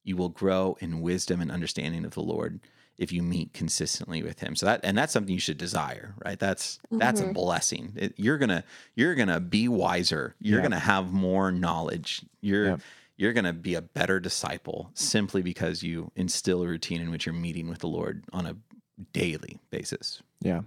You 0.04 0.18
will 0.18 0.30
grow 0.30 0.78
in 0.82 1.02
wisdom 1.02 1.42
and 1.42 1.52
understanding 1.52 2.06
of 2.06 2.14
the 2.14 2.22
Lord 2.22 2.60
if 3.02 3.12
you 3.12 3.24
meet 3.24 3.52
consistently 3.52 4.22
with 4.22 4.40
him. 4.40 4.56
So 4.56 4.68
that 4.68 4.82
and 4.84 4.96
that's 4.96 5.12
something 5.12 5.34
you 5.34 5.40
should 5.40 5.58
desire, 5.58 6.14
right? 6.24 6.40
That's 6.40 6.80
that's 6.92 7.20
a 7.20 7.26
Mhm. 7.26 7.34
blessing. 7.34 7.94
It, 7.96 8.14
you're 8.16 8.38
gonna 8.38 8.64
you're 8.96 9.16
gonna 9.16 9.40
be 9.40 9.68
wiser. 9.68 10.36
You're 10.40 10.60
Yeah. 10.60 10.64
gonna 10.64 10.80
have 10.80 11.12
more 11.12 11.52
knowledge. 11.52 12.22
You're 12.42 12.68
Yep. 12.68 12.82
you're 13.18 13.34
gonna 13.34 13.54
be 13.54 13.74
a 13.74 13.82
better 13.82 14.20
disciple 14.20 14.92
simply 14.94 15.42
because 15.42 15.82
you 15.82 16.12
instill 16.16 16.62
a 16.62 16.68
routine 16.68 17.02
in 17.02 17.10
which 17.10 17.26
you're 17.26 17.34
meeting 17.34 17.68
with 17.70 17.80
the 17.80 17.88
Lord 17.88 18.24
on 18.32 18.46
a 18.46 18.56
daily 19.14 19.60
basis. 19.72 20.22
Yeah. 20.42 20.62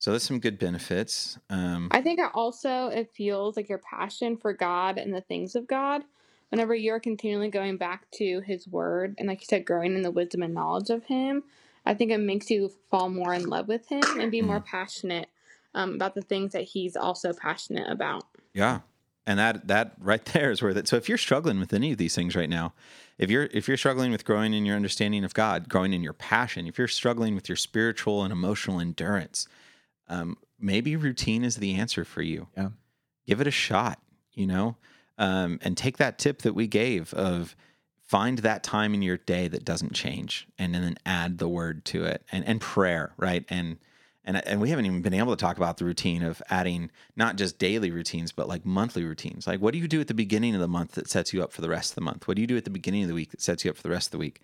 So 0.00 0.10
there's 0.10 0.24
some 0.24 0.40
good 0.40 0.58
benefits. 0.58 1.38
Um, 1.50 1.88
I 1.92 2.02
think 2.02 2.18
it 2.18 2.30
also 2.34 2.88
it 2.88 3.10
fuels 3.14 3.56
like 3.56 3.68
your 3.68 3.78
passion 3.78 4.36
for 4.36 4.52
God 4.52 4.98
and 4.98 5.14
the 5.14 5.20
things 5.20 5.54
of 5.54 5.68
God. 5.68 6.02
Whenever 6.50 6.74
you're 6.74 7.00
continually 7.00 7.50
going 7.50 7.76
back 7.76 8.10
to 8.12 8.40
His 8.40 8.66
Word 8.66 9.14
and, 9.18 9.28
like 9.28 9.40
you 9.40 9.46
said, 9.48 9.66
growing 9.66 9.94
in 9.94 10.02
the 10.02 10.10
wisdom 10.10 10.42
and 10.42 10.54
knowledge 10.54 10.90
of 10.90 11.04
Him, 11.04 11.44
I 11.84 11.94
think 11.94 12.10
it 12.10 12.18
makes 12.18 12.50
you 12.50 12.70
fall 12.90 13.08
more 13.08 13.34
in 13.34 13.48
love 13.48 13.68
with 13.68 13.88
Him 13.88 14.02
and 14.18 14.30
be 14.30 14.42
more 14.42 14.60
passionate 14.60 15.28
um, 15.74 15.94
about 15.94 16.14
the 16.14 16.22
things 16.22 16.52
that 16.52 16.64
He's 16.64 16.96
also 16.96 17.32
passionate 17.32 17.90
about. 17.90 18.24
Yeah. 18.52 18.80
And 19.26 19.38
that 19.38 19.68
that 19.68 19.92
right 19.98 20.24
there 20.32 20.50
is 20.50 20.62
where 20.62 20.74
that. 20.74 20.88
So 20.88 20.96
if 20.96 21.08
you're 21.08 21.18
struggling 21.18 21.60
with 21.60 21.72
any 21.72 21.92
of 21.92 21.98
these 21.98 22.14
things 22.14 22.34
right 22.34 22.48
now, 22.48 22.72
if 23.18 23.30
you're 23.30 23.48
if 23.52 23.68
you're 23.68 23.76
struggling 23.76 24.10
with 24.10 24.24
growing 24.24 24.54
in 24.54 24.64
your 24.64 24.76
understanding 24.76 25.24
of 25.24 25.34
God, 25.34 25.68
growing 25.68 25.92
in 25.92 26.02
your 26.02 26.14
passion, 26.14 26.66
if 26.66 26.78
you're 26.78 26.88
struggling 26.88 27.34
with 27.34 27.48
your 27.48 27.56
spiritual 27.56 28.22
and 28.22 28.32
emotional 28.32 28.80
endurance, 28.80 29.46
um, 30.08 30.36
maybe 30.58 30.96
routine 30.96 31.44
is 31.44 31.56
the 31.56 31.74
answer 31.74 32.04
for 32.04 32.22
you. 32.22 32.48
Yeah. 32.56 32.70
Give 33.26 33.40
it 33.40 33.46
a 33.46 33.52
shot. 33.52 34.00
You 34.32 34.46
know, 34.46 34.76
um, 35.18 35.58
and 35.62 35.76
take 35.76 35.98
that 35.98 36.18
tip 36.18 36.42
that 36.42 36.54
we 36.54 36.66
gave 36.66 37.12
of 37.14 37.56
find 38.00 38.38
that 38.38 38.62
time 38.62 38.94
in 38.94 39.02
your 39.02 39.18
day 39.18 39.48
that 39.48 39.64
doesn't 39.64 39.92
change, 39.92 40.48
and 40.58 40.74
then 40.74 40.96
add 41.04 41.38
the 41.38 41.48
word 41.48 41.84
to 41.86 42.04
it, 42.04 42.22
and 42.32 42.44
and 42.46 42.60
prayer, 42.60 43.12
right, 43.16 43.44
and 43.48 43.78
and 44.28 44.46
and 44.46 44.60
we 44.60 44.68
haven't 44.70 44.86
even 44.86 45.00
been 45.00 45.14
able 45.14 45.34
to 45.34 45.40
talk 45.40 45.56
about 45.56 45.78
the 45.78 45.84
routine 45.84 46.22
of 46.22 46.42
adding 46.50 46.90
not 47.16 47.36
just 47.36 47.58
daily 47.58 47.90
routines 47.90 48.30
but 48.30 48.46
like 48.46 48.64
monthly 48.64 49.02
routines. 49.04 49.46
Like 49.46 49.60
what 49.60 49.72
do 49.72 49.78
you 49.78 49.88
do 49.88 50.00
at 50.00 50.06
the 50.06 50.14
beginning 50.14 50.54
of 50.54 50.60
the 50.60 50.68
month 50.68 50.92
that 50.92 51.08
sets 51.08 51.32
you 51.32 51.42
up 51.42 51.52
for 51.52 51.62
the 51.62 51.68
rest 51.68 51.92
of 51.92 51.94
the 51.94 52.02
month? 52.02 52.28
What 52.28 52.36
do 52.36 52.42
you 52.42 52.46
do 52.46 52.56
at 52.56 52.64
the 52.64 52.70
beginning 52.70 53.02
of 53.02 53.08
the 53.08 53.14
week 53.14 53.30
that 53.30 53.40
sets 53.40 53.64
you 53.64 53.70
up 53.70 53.76
for 53.76 53.82
the 53.82 53.90
rest 53.90 54.08
of 54.08 54.12
the 54.12 54.18
week? 54.18 54.40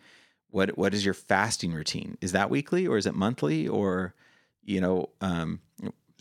What 0.51 0.79
what 0.79 0.95
is 0.95 1.05
your 1.05 1.15
fasting 1.15 1.73
routine? 1.75 2.17
Is 2.23 2.33
that 2.33 2.49
weekly 2.49 2.87
or 2.87 2.97
is 2.97 3.07
it 3.07 3.15
monthly 3.15 3.69
or 3.69 4.15
you 4.65 4.81
know 4.81 5.11
um 5.21 5.61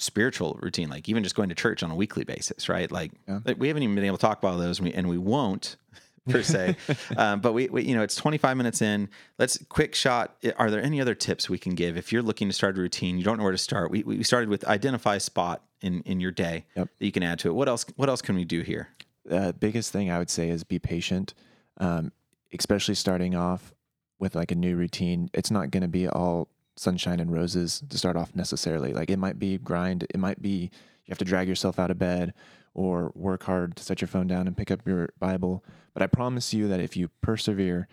spiritual 0.04 0.60
routine 0.62 0.90
like 0.90 1.08
even 1.10 1.24
just 1.24 1.36
going 1.36 1.50
to 1.50 1.56
church 1.56 1.82
on 1.84 1.90
a 1.92 1.96
weekly 1.96 2.24
basis 2.24 2.70
right? 2.70 2.92
Like, 2.92 3.12
Yeah. 3.28 3.40
like 3.46 3.58
we 3.60 3.68
haven't 3.70 3.84
even 3.84 3.96
been 3.96 4.04
able 4.06 4.18
to 4.18 4.22
talk 4.22 4.38
about 4.40 4.58
those 4.58 4.80
and 4.80 4.88
we, 4.90 4.94
and 4.94 5.08
we 5.10 5.18
won't 5.18 5.78
per 6.30 6.42
se. 6.44 6.76
Um, 7.18 7.42
but 7.42 7.54
we, 7.54 7.68
we 7.70 7.84
you 7.84 7.96
know 7.96 8.02
it's 8.04 8.16
25 8.16 8.56
minutes 8.58 8.82
in. 8.82 9.10
Let's 9.40 9.58
quick 9.70 9.96
shot 9.96 10.36
are 10.58 10.70
there 10.72 10.82
any 10.82 11.02
other 11.02 11.16
tips 11.16 11.50
we 11.50 11.58
can 11.58 11.76
give? 11.76 11.98
If 11.98 12.12
you're 12.14 12.22
looking 12.22 12.48
to 12.50 12.54
start 12.54 12.78
a 12.78 12.82
routine 12.82 13.18
you 13.18 13.24
don't 13.24 13.38
know 13.38 13.44
where 13.44 13.52
to 13.52 13.58
start. 13.58 13.92
We, 13.92 14.04
we 14.04 14.24
started 14.24 14.50
with 14.50 14.64
identify 14.66 15.16
a 15.16 15.20
spot 15.20 15.64
in 15.82 16.02
in 16.06 16.20
your 16.20 16.32
day 16.32 16.66
Yep. 16.76 16.90
that 17.00 17.06
you 17.06 17.12
can 17.12 17.24
add 17.24 17.40
to 17.40 17.50
it. 17.50 17.54
What 17.54 17.68
else 17.68 17.86
what 17.96 18.10
else 18.10 18.22
can 18.22 18.36
we 18.36 18.46
do 18.46 18.62
here? 18.62 18.90
Uh, 19.30 19.52
biggest 19.54 19.92
thing 19.92 20.12
I 20.12 20.18
would 20.20 20.30
say 20.30 20.50
is 20.50 20.64
be 20.66 20.80
patient, 20.80 21.34
um, 21.78 22.12
especially 22.54 22.96
starting 22.96 23.36
off 23.36 23.74
with 24.20 24.36
like 24.36 24.52
a 24.52 24.56
new 24.56 24.76
routine. 24.76 25.30
It's 25.34 25.50
not 25.52 25.72
going 25.72 25.82
to 25.82 25.88
be 25.90 26.08
all 26.08 26.48
sunshine 26.76 27.20
and 27.20 27.32
roses 27.32 27.84
to 27.90 27.98
start 27.98 28.16
off 28.16 28.36
necessarily. 28.36 28.94
Like 28.94 29.10
it 29.10 29.20
might 29.20 29.40
be 29.40 29.58
grind. 29.58 30.04
It 30.10 30.20
might 30.20 30.42
be 30.42 30.72
you 31.06 31.12
have 31.12 31.18
to 31.20 31.26
drag 31.26 31.48
yourself 31.48 31.80
out 31.80 31.92
of 31.92 32.00
bed 32.00 32.34
or 32.74 33.12
work 33.16 33.44
hard 33.44 33.76
to 33.76 33.84
set 33.84 34.02
your 34.02 34.08
phone 34.08 34.28
down 34.28 34.48
and 34.48 34.58
pick 34.58 34.72
up 34.72 34.88
your 34.88 35.10
Bible. 35.20 35.64
But 35.94 36.02
I 36.02 36.08
promise 36.08 36.54
you 36.54 36.68
that 36.70 36.80
if 36.80 36.98
you 36.98 37.10
persevere 37.22 37.88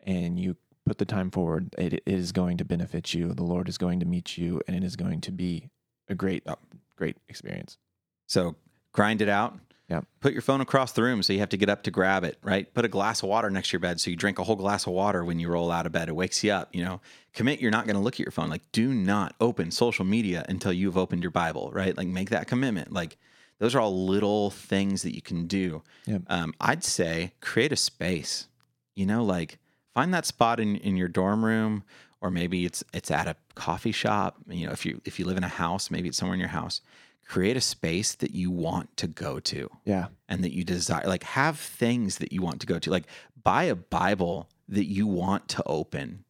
and 0.00 0.38
you 0.38 0.56
put 0.86 0.98
the 0.98 1.04
time 1.04 1.30
forward, 1.30 1.74
it, 1.78 2.02
is 2.06 2.32
going 2.32 2.56
to 2.58 2.64
benefit 2.64 3.14
you. 3.14 3.34
The 3.34 3.44
Lord 3.44 3.68
is 3.68 3.78
going 3.78 4.00
to 4.00 4.06
meet 4.06 4.36
you, 4.36 4.60
and 4.66 4.76
it 4.76 4.82
is 4.82 4.96
going 4.96 5.20
to 5.22 5.32
be 5.32 5.68
a 6.08 6.14
great, 6.14 6.42
uh, 6.46 6.56
great 6.96 7.16
experience. 7.28 7.78
So 8.26 8.56
grind 8.92 9.22
it 9.22 9.28
out. 9.28 9.58
Yeah. 9.92 10.00
Put 10.20 10.32
your 10.32 10.40
phone 10.40 10.62
across 10.62 10.92
the 10.92 11.02
room 11.02 11.22
so 11.22 11.34
you 11.34 11.40
have 11.40 11.50
to 11.50 11.58
get 11.58 11.68
up 11.68 11.82
to 11.82 11.90
grab 11.90 12.24
it, 12.24 12.38
right? 12.42 12.72
Put 12.72 12.86
a 12.86 12.88
glass 12.88 13.22
of 13.22 13.28
water 13.28 13.50
next 13.50 13.68
to 13.68 13.72
your 13.74 13.80
bed 13.80 14.00
so 14.00 14.10
you 14.10 14.16
drink 14.16 14.38
a 14.38 14.42
whole 14.42 14.56
glass 14.56 14.86
of 14.86 14.94
water 14.94 15.22
when 15.22 15.38
you 15.38 15.48
roll 15.48 15.70
out 15.70 15.84
of 15.84 15.92
bed. 15.92 16.08
It 16.08 16.16
wakes 16.16 16.42
you 16.42 16.50
up, 16.50 16.70
you 16.72 16.82
know. 16.82 17.02
Commit 17.34 17.60
you're 17.60 17.70
not 17.70 17.84
going 17.84 17.96
to 17.96 18.00
look 18.00 18.14
at 18.14 18.20
your 18.20 18.30
phone. 18.30 18.48
Like 18.48 18.62
do 18.72 18.94
not 18.94 19.34
open 19.38 19.70
social 19.70 20.06
media 20.06 20.46
until 20.48 20.72
you've 20.72 20.96
opened 20.96 21.22
your 21.22 21.30
Bible, 21.30 21.70
right? 21.74 21.94
Like 21.94 22.08
make 22.08 22.30
that 22.30 22.46
commitment. 22.46 22.90
Like 22.90 23.18
those 23.58 23.74
are 23.74 23.80
all 23.80 24.06
little 24.06 24.48
things 24.48 25.02
that 25.02 25.14
you 25.14 25.20
can 25.20 25.46
do. 25.46 25.82
Yeah. 26.06 26.20
Um, 26.28 26.54
I'd 26.58 26.84
say 26.84 27.34
create 27.42 27.70
a 27.70 27.76
space. 27.76 28.46
You 28.94 29.04
know, 29.04 29.22
like 29.22 29.58
find 29.92 30.14
that 30.14 30.24
spot 30.24 30.58
in, 30.58 30.76
in 30.76 30.96
your 30.96 31.08
dorm 31.08 31.44
room 31.44 31.84
or 32.22 32.30
maybe 32.30 32.64
it's 32.64 32.82
it's 32.94 33.10
at 33.10 33.26
a 33.26 33.36
coffee 33.56 33.92
shop. 33.92 34.36
You 34.48 34.68
know, 34.68 34.72
if 34.72 34.86
you 34.86 35.02
if 35.04 35.18
you 35.18 35.26
live 35.26 35.36
in 35.36 35.44
a 35.44 35.48
house, 35.48 35.90
maybe 35.90 36.08
it's 36.08 36.16
somewhere 36.16 36.34
in 36.34 36.40
your 36.40 36.48
house. 36.48 36.80
Create 37.26 37.56
a 37.56 37.60
space 37.60 38.14
that 38.16 38.32
you 38.32 38.50
want 38.50 38.94
to 38.98 39.06
go 39.06 39.40
to 39.40 39.70
Yeah. 39.84 40.08
and 40.28 40.44
that 40.44 40.52
you 40.54 40.64
desire. 40.64 41.06
Like 41.06 41.22
have 41.24 41.58
things 41.58 42.18
that 42.18 42.32
you 42.32 42.42
want 42.42 42.60
to 42.60 42.66
go 42.66 42.78
to. 42.78 42.90
Like 42.90 43.06
buy 43.42 43.64
a 43.64 43.74
Bible 43.74 44.48
that 44.68 44.84
you 44.86 45.06
want 45.06 45.48
to 45.50 45.62
open. 45.64 46.24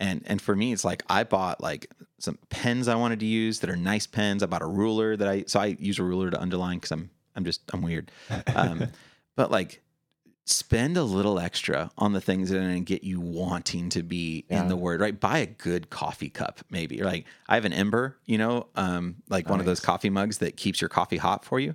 And 0.00 0.22
and 0.26 0.40
for 0.42 0.54
me, 0.56 0.72
it's 0.72 0.84
like 0.84 1.02
I 1.08 1.24
bought 1.24 1.60
like 1.60 1.92
some 2.18 2.38
pens 2.50 2.88
I 2.88 2.94
wanted 2.96 3.20
to 3.20 3.26
use 3.26 3.60
that 3.60 3.70
are 3.70 3.76
nice 3.76 4.06
pens. 4.06 4.42
I 4.42 4.46
bought 4.46 4.62
a 4.62 4.66
ruler 4.66 5.16
that 5.16 5.28
I 5.28 5.44
so 5.46 5.60
I 5.60 5.76
use 5.78 5.98
a 5.98 6.04
ruler 6.04 6.30
to 6.30 6.40
underline 6.40 6.78
because 6.78 6.92
I'm 6.92 7.10
I'm 7.36 7.44
just 7.44 7.62
I'm 7.72 7.82
weird. 7.82 8.10
Um, 8.54 8.88
but 9.36 9.50
like 9.50 9.80
spend 10.48 10.96
a 10.96 11.02
little 11.02 11.38
extra 11.38 11.90
on 11.98 12.12
the 12.14 12.20
things 12.20 12.48
that 12.50 12.56
are 12.56 12.60
going 12.62 12.84
to 12.84 12.94
get 12.94 13.04
you 13.04 13.20
wanting 13.20 13.88
to 13.90 14.02
be 14.02 14.44
in 14.48 14.68
the 14.68 14.76
word 14.76 15.00
right? 15.00 15.18
Buy 15.20 15.38
a 15.38 15.46
good 15.46 15.90
coffee 15.90 16.30
cup 16.30 16.60
maybe. 16.70 17.02
Like 17.02 17.26
i 17.48 17.54
have 17.54 17.64
an 17.64 17.72
ember 17.72 18.16
you 18.24 18.38
know 18.38 18.66
um 18.74 19.16
like 19.28 19.48
one 19.48 19.60
of 19.60 19.66
those 19.66 19.80
coffee 19.80 20.10
mugs 20.10 20.38
that 20.38 20.56
keeps 20.56 20.80
your 20.80 20.88
coffee 20.88 21.18
hot 21.18 21.44
for 21.44 21.60
you. 21.60 21.74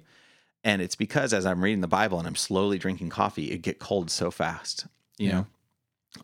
And 0.63 0.81
it's 0.81 0.95
because 0.95 1.33
as 1.33 1.45
i'm 1.45 1.63
reading 1.63 1.81
the 1.81 1.87
bible 1.87 2.17
and 2.19 2.27
i'm 2.27 2.35
slowly 2.35 2.77
drinking 2.77 3.09
coffee 3.09 3.51
it 3.51 3.61
get 3.61 3.79
cold 3.79 4.09
so 4.09 4.31
fast 4.31 4.87
you 5.17 5.27
Yeah. 5.27 5.33
know? 5.33 5.45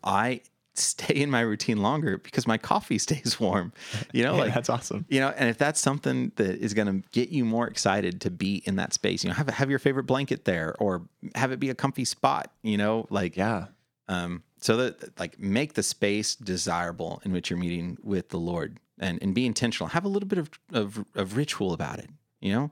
I 0.02 0.40
stay 0.74 1.14
in 1.14 1.30
my 1.30 1.40
routine 1.40 1.78
longer 1.82 2.18
because 2.18 2.46
my 2.46 2.56
coffee 2.56 2.98
stays 3.06 3.38
warm 3.40 3.72
you 4.12 4.22
know 4.22 4.34
Yeah, 4.36 4.42
like 4.44 4.54
that's 4.54 4.70
awesome. 4.70 5.04
you 5.08 5.20
know, 5.20 5.28
and 5.36 5.48
if 5.48 5.58
that's 5.58 5.80
something 5.80 6.32
that 6.36 6.58
is 6.58 6.74
going 6.74 6.86
to 7.02 7.08
get 7.10 7.30
you 7.30 7.44
more 7.44 7.66
excited 7.68 8.20
to 8.22 8.30
be 8.30 8.62
in 8.64 8.76
that 8.76 8.92
space, 8.92 9.24
you 9.24 9.28
know, 9.30 9.34
have 9.34 9.48
have 9.48 9.68
your 9.70 9.78
favorite 9.78 10.04
blanket 10.04 10.44
there, 10.44 10.74
or 10.78 11.02
have 11.34 11.50
it 11.52 11.58
be 11.60 11.70
a 11.70 11.74
comfy 11.74 12.04
spot. 12.04 12.52
You 12.62 12.78
know, 12.78 13.06
like 13.10 13.36
Yeah. 13.36 13.66
um, 14.08 14.42
so 14.60 14.76
that 14.76 15.18
like 15.18 15.38
make 15.40 15.74
the 15.74 15.82
space 15.82 16.34
desirable 16.36 17.20
in 17.24 17.32
which 17.32 17.50
you're 17.50 17.58
meeting 17.58 17.96
with 18.02 18.28
the 18.28 18.38
Lord, 18.38 18.78
and 18.98 19.18
and 19.22 19.34
be 19.34 19.46
intentional. 19.46 19.88
Have 19.88 20.04
a 20.04 20.08
little 20.08 20.28
bit 20.28 20.38
of 20.38 20.50
of, 20.72 21.04
of 21.14 21.36
ritual 21.36 21.72
about 21.72 21.98
it. 21.98 22.10
You 22.40 22.52
know, 22.52 22.70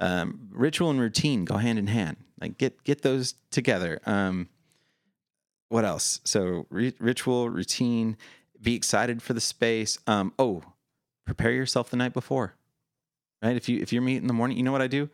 um, 0.00 0.48
ritual 0.52 0.90
and 0.90 1.00
routine 1.00 1.44
go 1.44 1.56
hand 1.56 1.78
in 1.78 1.86
hand. 1.86 2.16
Like 2.40 2.58
get 2.58 2.82
get 2.84 3.02
those 3.02 3.34
together. 3.50 4.00
Um, 4.06 4.48
what 5.68 5.84
else? 5.84 6.20
So 6.24 6.66
ri- 6.70 6.94
ritual, 6.98 7.48
routine. 7.48 8.16
Be 8.60 8.74
excited 8.74 9.22
for 9.22 9.34
the 9.34 9.40
space. 9.40 9.98
Um, 10.06 10.32
oh, 10.38 10.62
prepare 11.24 11.52
yourself 11.52 11.90
the 11.90 11.96
night 11.96 12.12
before. 12.12 12.54
Right? 13.42 13.56
If 13.56 13.68
you 13.68 13.80
if 13.80 13.92
you're 13.92 14.02
meeting 14.02 14.22
in 14.22 14.28
the 14.28 14.34
morning, 14.34 14.56
you 14.56 14.62
know 14.62 14.72
what 14.72 14.82
I 14.82 14.88
do? 14.88 15.08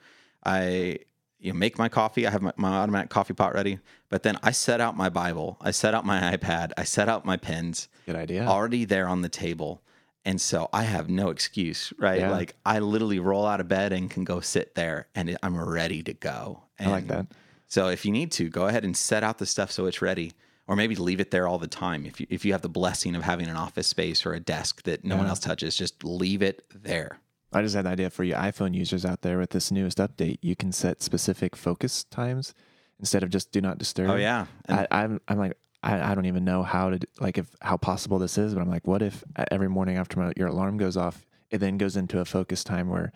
I 0.45 0.99
you 1.45 1.53
know, 1.53 1.59
make 1.59 1.79
my 1.79 1.91
coffee. 1.91 2.27
I 2.27 2.31
have 2.31 2.41
my, 2.41 2.53
my 2.57 2.79
automatic 2.79 3.11
coffee 3.11 3.35
pot 3.35 3.53
ready, 3.53 3.79
but 4.09 4.23
then 4.23 4.39
I 4.43 4.53
set 4.53 4.81
out 4.81 4.97
my 4.97 5.11
Bible. 5.11 5.59
I 5.61 5.73
set 5.73 5.95
out 5.95 6.07
my 6.07 6.35
iPad. 6.35 6.73
I 6.79 6.85
set 6.85 7.09
out 7.09 7.27
my 7.27 7.37
pens 7.37 7.89
Good 8.07 8.17
idea. 8.17 8.47
already 8.47 8.87
there 8.87 9.07
on 9.07 9.21
the 9.21 9.29
table. 9.29 9.83
And 10.25 10.41
so 10.41 10.71
I 10.73 10.85
have 10.85 11.11
no 11.11 11.29
excuse, 11.29 11.93
right? 11.99 12.21
Yeah. 12.21 12.31
Like 12.31 12.55
I 12.65 12.79
literally 12.79 13.19
roll 13.19 13.45
out 13.45 13.61
of 13.61 13.69
bed 13.69 13.93
and 13.93 14.11
can 14.11 14.25
go 14.25 14.41
sit 14.41 14.75
there 14.75 15.09
and 15.15 15.37
I'm 15.43 15.63
ready 15.63 16.03
to 16.05 16.15
go. 16.15 16.63
I 16.81 16.87
like 16.87 17.09
that. 17.09 17.27
So 17.67 17.89
if 17.89 18.07
you 18.07 18.13
need 18.13 18.33
to, 18.33 18.49
go 18.49 18.67
ahead 18.67 18.85
and 18.85 18.97
set 18.97 19.23
out 19.23 19.37
the 19.37 19.45
stuff 19.45 19.71
so 19.71 19.85
it's 19.85 20.01
ready. 20.01 20.33
Or 20.67 20.77
maybe 20.77 20.95
leave 20.95 21.21
it 21.21 21.31
there 21.31 21.47
all 21.47 21.59
the 21.59 21.67
time. 21.69 22.07
If 22.07 22.21
you 22.21 22.27
if 22.31 22.45
you 22.45 22.53
have 22.53 22.63
the 22.63 22.71
blessing 22.71 23.15
of 23.15 23.23
having 23.23 23.49
an 23.49 23.57
office 23.57 23.87
space 23.87 24.25
or 24.25 24.33
a 24.33 24.41
desk 24.41 24.83
that 24.85 25.05
no 25.05 25.17
one 25.17 25.27
else 25.27 25.39
touches, 25.41 25.77
just 25.77 26.03
leave 26.05 26.41
it 26.43 26.65
there. 26.75 27.19
I 27.53 27.61
just 27.63 27.75
had 27.75 27.85
an 27.87 27.93
idea 27.93 28.09
for 28.11 28.25
you 28.25 28.35
iPhone 28.35 28.75
users 28.75 29.05
out 29.05 29.21
there 29.23 29.39
with 29.39 29.51
this 29.51 29.71
newest 29.71 29.99
update. 29.99 30.39
You 30.41 30.57
can 30.57 30.73
set 30.73 31.03
specific 31.03 31.55
focus 31.55 32.05
times 32.05 32.55
instead 32.99 33.23
of 33.23 33.29
just 33.31 33.53
do 33.53 33.61
not 33.61 33.77
disturb. 33.79 34.11
Oh 34.11 34.17
yeah. 34.17 34.47
And- 34.65 34.81
I, 34.81 34.87
I'm 35.03 35.21
I'm 35.29 35.39
like 35.39 35.59
I, 35.83 36.13
I 36.13 36.15
don't 36.15 36.25
even 36.25 36.45
know 36.47 36.63
how 36.63 36.89
to 36.91 36.99
like 37.21 37.37
if 37.37 37.47
how 37.61 37.77
possible 37.77 38.19
this 38.19 38.39
is, 38.39 38.55
but 38.55 38.63
I'm 38.63 38.71
like, 38.71 38.87
what 38.87 39.03
if 39.03 39.23
every 39.51 39.69
morning 39.69 39.99
after 39.99 40.19
my, 40.19 40.33
your 40.35 40.49
alarm 40.49 40.79
goes 40.79 40.97
off, 40.97 41.27
it 41.51 41.59
then 41.59 41.77
goes 41.77 41.95
into 41.97 42.21
a 42.21 42.25
focus 42.25 42.65
time 42.65 42.89
where 42.89 43.13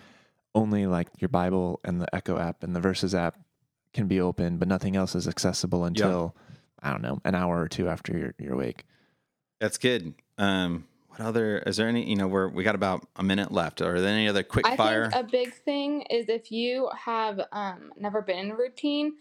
only 0.54 0.86
like 0.86 1.08
your 1.18 1.30
Bible 1.30 1.80
and 1.82 1.98
the 2.00 2.14
Echo 2.14 2.38
app 2.38 2.62
and 2.62 2.76
the 2.76 2.80
Verses 2.80 3.14
app 3.14 3.38
can 3.94 4.06
be 4.06 4.20
open, 4.20 4.58
but 4.58 4.68
nothing 4.68 4.96
else 4.96 5.14
is 5.14 5.26
accessible 5.26 5.86
until 5.86 6.36
I 6.82 6.90
don't 6.90 7.02
know 7.02 7.20
an 7.24 7.34
hour 7.34 7.60
or 7.60 7.68
two 7.68 7.88
after 7.88 8.16
you're 8.16 8.34
you're 8.38 8.54
awake. 8.54 8.84
That's 9.60 9.78
good. 9.78 10.14
Um, 10.36 10.86
what 11.08 11.20
other? 11.20 11.58
Is 11.58 11.76
there 11.76 11.88
any? 11.88 12.08
You 12.08 12.16
know, 12.16 12.28
we're 12.28 12.48
we 12.48 12.62
got 12.64 12.74
about 12.74 13.06
a 13.16 13.22
minute 13.22 13.50
left. 13.50 13.82
Are 13.82 14.00
there 14.00 14.10
any 14.12 14.28
other 14.28 14.42
quick 14.42 14.66
I 14.66 14.76
fire? 14.76 15.10
think 15.10 15.26
a 15.26 15.28
big 15.28 15.54
thing 15.54 16.02
is 16.02 16.28
if 16.28 16.52
you 16.52 16.90
have 16.96 17.40
um, 17.52 17.92
never 17.98 18.22
been 18.22 18.38
in 18.38 18.50
a 18.52 18.56
routine, 18.56 19.14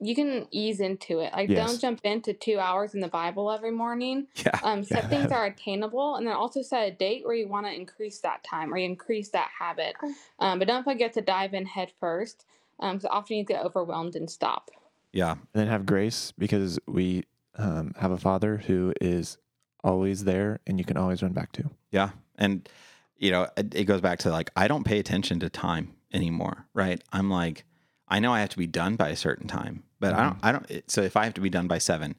you 0.00 0.14
can 0.14 0.46
ease 0.52 0.78
into 0.78 1.18
it. 1.18 1.32
Like, 1.32 1.48
Yes. 1.48 1.56
don't 1.70 1.80
jump 1.80 2.00
into 2.04 2.32
two 2.32 2.60
hours 2.60 2.94
in 2.94 3.00
the 3.00 3.08
Bible 3.08 3.50
every 3.50 3.72
morning. 3.72 4.28
yeah. 4.36 4.60
Um, 4.62 4.84
set 4.84 5.04
Yeah. 5.04 5.08
things 5.08 5.32
are 5.32 5.46
attainable, 5.46 6.14
and 6.14 6.26
then 6.26 6.34
also 6.34 6.62
set 6.62 6.86
a 6.86 6.92
date 6.92 7.24
where 7.24 7.34
you 7.34 7.48
want 7.48 7.66
to 7.66 7.72
increase 7.74 8.20
that 8.20 8.44
time 8.44 8.72
or 8.72 8.78
you 8.78 8.84
increase 8.84 9.30
that 9.30 9.50
habit. 9.58 9.96
Um, 10.38 10.60
but 10.60 10.68
don't 10.68 10.84
forget 10.84 11.12
to 11.14 11.20
dive 11.20 11.52
in 11.52 11.66
head 11.66 11.90
first, 11.98 12.46
because 12.80 13.04
often 13.06 13.38
you 13.38 13.44
get 13.44 13.64
overwhelmed 13.64 14.14
and 14.14 14.30
stop. 14.30 14.70
Yeah. 15.12 15.32
and 15.32 15.40
then 15.52 15.68
have 15.68 15.86
grace 15.86 16.32
because 16.38 16.78
we 16.86 17.24
um, 17.56 17.92
have 17.98 18.10
a 18.10 18.18
father 18.18 18.58
who 18.58 18.92
is 19.00 19.38
always 19.82 20.24
there 20.24 20.60
and 20.66 20.78
you 20.78 20.84
can 20.84 20.96
always 20.96 21.22
run 21.22 21.32
back 21.32 21.52
to. 21.52 21.70
Yeah. 21.90 22.10
And, 22.36 22.68
you 23.16 23.30
know, 23.30 23.48
it, 23.56 23.74
it 23.74 23.84
goes 23.84 24.00
back 24.00 24.18
to 24.20 24.30
like, 24.30 24.50
I 24.56 24.68
don't 24.68 24.84
pay 24.84 24.98
attention 24.98 25.40
to 25.40 25.48
time 25.50 25.94
anymore, 26.12 26.66
right? 26.74 27.02
I'm 27.12 27.30
like, 27.30 27.64
I 28.08 28.20
know 28.20 28.32
I 28.32 28.40
have 28.40 28.50
to 28.50 28.58
be 28.58 28.66
done 28.66 28.96
by 28.96 29.08
a 29.10 29.16
certain 29.16 29.46
time, 29.48 29.82
but 30.00 30.14
I 30.14 30.22
don't, 30.24 30.38
I 30.42 30.52
don't, 30.52 30.70
it, 30.70 30.90
so 30.90 31.02
if 31.02 31.16
I 31.16 31.24
have 31.24 31.34
to 31.34 31.40
be 31.40 31.50
done 31.50 31.66
by 31.68 31.78
seven, 31.78 32.14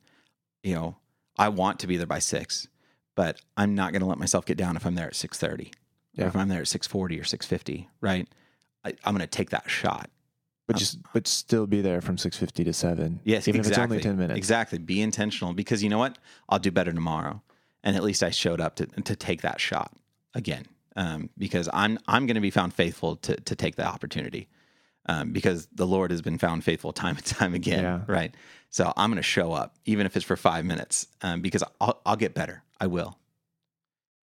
you 0.64 0.76
know, 0.76 0.98
I 1.38 1.50
want 1.50 1.80
to 1.80 1.88
be 1.88 1.98
there 1.98 2.06
by 2.06 2.20
six, 2.20 2.68
but 3.16 3.40
I'm 3.58 3.76
not 3.76 3.92
going 3.92 4.02
to 4.02 4.06
let 4.08 4.18
myself 4.20 4.46
get 4.46 4.58
down 4.58 4.76
if 4.76 4.86
I'm 4.86 4.96
there 4.96 5.08
at 5.08 5.16
630 5.16 5.72
Yeah. 6.14 6.26
or 6.26 6.28
if 6.28 6.36
I'm 6.36 6.50
there 6.50 6.62
at 6.62 6.68
640 6.68 7.20
or 7.20 7.24
650, 7.24 7.88
right? 8.02 8.28
I, 8.84 8.90
I'm 9.04 9.14
going 9.16 9.20
to 9.22 9.28
take 9.28 9.50
that 9.52 9.70
shot. 9.70 10.10
But 10.70 10.78
just 10.78 11.00
but 11.14 11.28
still 11.28 11.66
be 11.66 11.82
there 11.82 12.00
from 12.00 12.18
six 12.18 12.38
fifty 12.38 12.64
to 12.64 12.74
seven. 12.74 13.20
Yes, 13.24 13.48
even 13.48 13.60
exactly. 13.62 13.98
if 13.98 14.02
it's 14.02 14.06
only 14.06 14.18
ten 14.18 14.18
minutes. 14.18 14.38
Exactly. 14.38 14.78
Be 14.78 15.02
intentional 15.02 15.54
because 15.54 15.82
you 15.82 15.90
know 15.90 15.98
what? 15.98 16.20
I'll 16.48 16.60
do 16.60 16.70
better 16.70 16.94
tomorrow, 16.94 17.42
and 17.84 17.96
at 17.96 18.04
least 18.04 18.22
I 18.22 18.30
showed 18.30 18.62
up 18.62 18.76
to 18.76 18.86
to 18.86 19.16
take 19.16 19.42
that 19.42 19.60
shot 19.60 19.92
again. 20.36 20.66
Um, 20.96 21.30
because 21.38 21.68
I'm 21.74 21.98
I'm 22.08 22.28
going 22.28 22.36
to 22.36 22.42
be 22.42 22.52
found 22.52 22.74
faithful 22.76 23.16
to 23.18 23.36
to 23.36 23.56
take 23.56 23.78
the 23.78 23.86
opportunity. 23.88 24.48
Um, 25.08 25.32
because 25.32 25.68
the 25.74 25.88
Lord 25.88 26.12
has 26.12 26.22
been 26.22 26.38
found 26.38 26.64
faithful 26.64 26.94
time 26.94 27.16
and 27.16 27.26
time 27.26 27.56
again, 27.56 27.82
Yeah. 27.84 28.02
right? 28.06 28.36
So 28.70 28.94
I'm 28.96 29.10
going 29.10 29.18
to 29.18 29.24
show 29.24 29.54
up, 29.54 29.76
even 29.86 30.06
if 30.06 30.16
it's 30.16 30.26
for 30.26 30.36
five 30.38 30.66
minutes, 30.66 31.08
um, 31.24 31.42
because 31.42 31.64
I'll, 31.82 32.00
I'll 32.06 32.16
get 32.16 32.36
better. 32.36 32.62
I 32.80 32.86
will, 32.86 33.18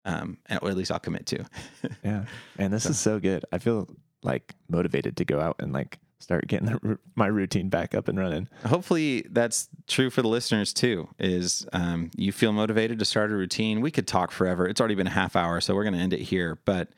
um, 0.05 0.37
and, 0.45 0.59
or 0.61 0.69
at 0.69 0.77
least 0.77 0.89
I'll 0.91 0.99
commit 0.99 1.25
to. 1.27 1.45
Yeah, 2.03 2.23
and 2.57 2.71
this 2.71 2.85
is 2.85 2.97
so 2.97 3.19
good. 3.19 3.43
I 3.51 3.57
feel 3.57 3.89
like 4.23 4.55
motivated 4.69 5.17
to 5.17 5.25
go 5.25 5.41
out 5.41 5.57
and 5.59 5.73
like 5.73 5.99
start 6.19 6.47
getting 6.47 6.67
the, 6.67 6.99
my 7.15 7.27
routine 7.27 7.69
back 7.69 7.95
up 7.95 8.07
and 8.07 8.19
running. 8.19 8.47
hopefully 8.65 9.25
that's 9.29 9.69
true 9.87 10.09
for 10.09 10.21
the 10.21 10.27
listeners 10.27 10.73
too 10.73 11.07
is 11.17 11.65
um, 11.73 12.11
you 12.15 12.31
feel 12.31 12.51
motivated 12.51 12.99
to 12.99 13.05
start 13.05 13.31
a 13.31 13.35
routine. 13.35 13.81
We 13.81 13.91
could 13.91 14.07
talk 14.07 14.31
forever. 14.31 14.67
It's 14.67 14.79
already 14.81 14.95
been 14.95 15.07
a 15.07 15.11
half 15.11 15.35
hour 15.35 15.61
so 15.61 15.75
we're 15.75 15.83
going 15.83 15.93
to 15.93 15.99
end 15.99 16.13
it 16.13 16.21
here 16.21 16.59
but 16.65 16.89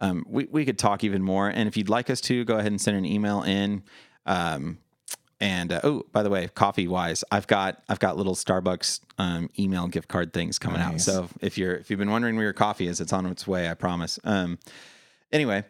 um, 0.00 0.24
we, 0.26 0.46
we 0.50 0.64
could 0.64 0.78
talk 0.78 1.04
even 1.04 1.22
more. 1.22 1.48
And 1.48 1.68
if 1.68 1.76
you'd 1.76 1.90
like 1.90 2.08
us 2.08 2.20
to 2.22 2.44
go 2.44 2.54
ahead 2.56 2.72
and 2.72 2.80
send 2.80 2.96
an 2.96 3.04
email 3.04 3.42
in. 3.42 3.82
Um, 4.24 4.78
and 5.40 5.72
uh, 5.72 5.80
oh 5.84 6.04
by 6.12 6.22
the 6.22 6.28
way 6.28 6.48
coffee 6.48 6.86
wise 6.86 7.24
i've 7.32 7.46
got 7.46 7.82
i've 7.88 7.98
got 7.98 8.18
little 8.18 8.34
starbucks 8.34 9.00
um, 9.16 9.48
email 9.58 9.86
gift 9.88 10.06
card 10.06 10.34
things 10.34 10.58
coming 10.58 10.80
out. 10.80 11.00
So 11.00 11.28
if 11.40 11.56
you're 11.56 11.74
if 11.74 11.88
you've 11.90 11.98
been 11.98 12.10
wondering 12.10 12.36
where 12.36 12.44
your 12.44 12.52
coffee 12.52 12.86
is 12.86 13.00
it's 13.00 13.12
on 13.12 13.24
its 13.26 13.46
way 13.46 13.68
i 13.68 13.74
promise. 13.74 14.18
Um, 14.22 14.58
anyway 15.32 15.64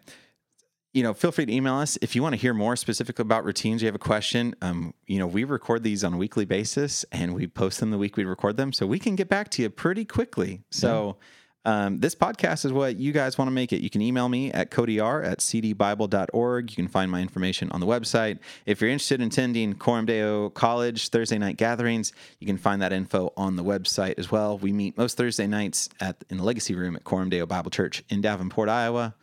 you 0.92 1.02
know, 1.02 1.14
feel 1.14 1.30
free 1.30 1.46
to 1.46 1.52
email 1.52 1.74
us 1.74 1.96
if 2.02 2.16
you 2.16 2.22
want 2.22 2.34
to 2.34 2.40
hear 2.40 2.52
more 2.52 2.74
specifically 2.76 3.22
about 3.22 3.44
routines. 3.44 3.82
You 3.82 3.86
have 3.86 3.94
a 3.94 3.98
question. 3.98 4.54
Um, 4.60 4.94
you 5.06 5.18
know, 5.18 5.26
we 5.26 5.44
record 5.44 5.82
these 5.82 6.02
on 6.02 6.14
a 6.14 6.16
weekly 6.16 6.44
basis 6.44 7.04
and 7.12 7.34
we 7.34 7.46
post 7.46 7.80
them 7.80 7.90
the 7.90 7.98
week 7.98 8.16
we 8.16 8.24
record 8.24 8.56
them, 8.56 8.72
so 8.72 8.86
we 8.86 8.98
can 8.98 9.14
get 9.16 9.28
back 9.28 9.50
to 9.50 9.62
you 9.62 9.70
pretty 9.70 10.04
quickly. 10.04 10.62
So. 10.70 11.16
Um, 11.64 11.98
this 11.98 12.14
podcast 12.14 12.64
is 12.64 12.72
what 12.72 12.96
you 12.96 13.12
guys 13.12 13.36
want 13.36 13.48
to 13.48 13.52
make 13.52 13.70
it. 13.72 13.82
You 13.82 13.90
can 13.90 14.00
email 14.00 14.30
me 14.30 14.50
at 14.50 14.70
codyr 14.70 15.22
at 15.22 15.40
cdbible.org. 15.40 16.70
You 16.70 16.76
can 16.76 16.88
find 16.88 17.10
my 17.10 17.20
information 17.20 17.70
on 17.72 17.80
the 17.80 17.86
website. 17.86 18.38
If 18.64 18.80
you're 18.80 18.88
interested 18.88 19.20
in 19.20 19.26
attending 19.26 19.74
Coram 19.74 20.06
Deo 20.06 20.48
College 20.48 21.08
Thursday 21.08 21.36
night 21.36 21.58
gatherings, 21.58 22.14
you 22.38 22.46
can 22.46 22.56
find 22.56 22.80
that 22.80 22.94
info 22.94 23.34
on 23.36 23.56
the 23.56 23.64
website 23.64 24.14
as 24.18 24.30
well. 24.30 24.56
We 24.56 24.72
meet 24.72 24.96
most 24.96 25.18
Thursday 25.18 25.46
nights 25.46 25.90
at 26.00 26.24
in 26.30 26.38
the 26.38 26.44
Legacy 26.44 26.74
Room 26.74 26.96
at 26.96 27.04
Coram 27.04 27.28
Deo 27.28 27.44
Bible 27.44 27.70
Church 27.70 28.02
in 28.08 28.22
Davenport, 28.22 28.70
Iowa. 28.70 29.14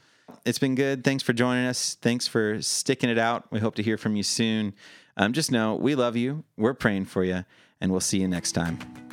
It's 0.45 0.59
been 0.59 0.75
good. 0.75 1.03
Thanks 1.03 1.23
for 1.23 1.33
joining 1.33 1.65
us. 1.65 1.95
Thanks 1.95 2.27
for 2.27 2.61
sticking 2.61 3.09
it 3.09 3.17
out. 3.17 3.51
We 3.51 3.59
hope 3.59 3.75
to 3.75 3.83
hear 3.83 3.97
from 3.97 4.15
you 4.15 4.23
soon. 4.23 4.73
Um, 5.15 5.33
just 5.33 5.51
know 5.51 5.75
we 5.75 5.95
love 5.95 6.15
you. 6.15 6.43
We're 6.57 6.73
praying 6.73 7.05
for 7.05 7.23
you, 7.23 7.43
and 7.81 7.91
we'll 7.91 8.01
see 8.01 8.19
you 8.19 8.27
next 8.27 8.51
time. 8.51 9.06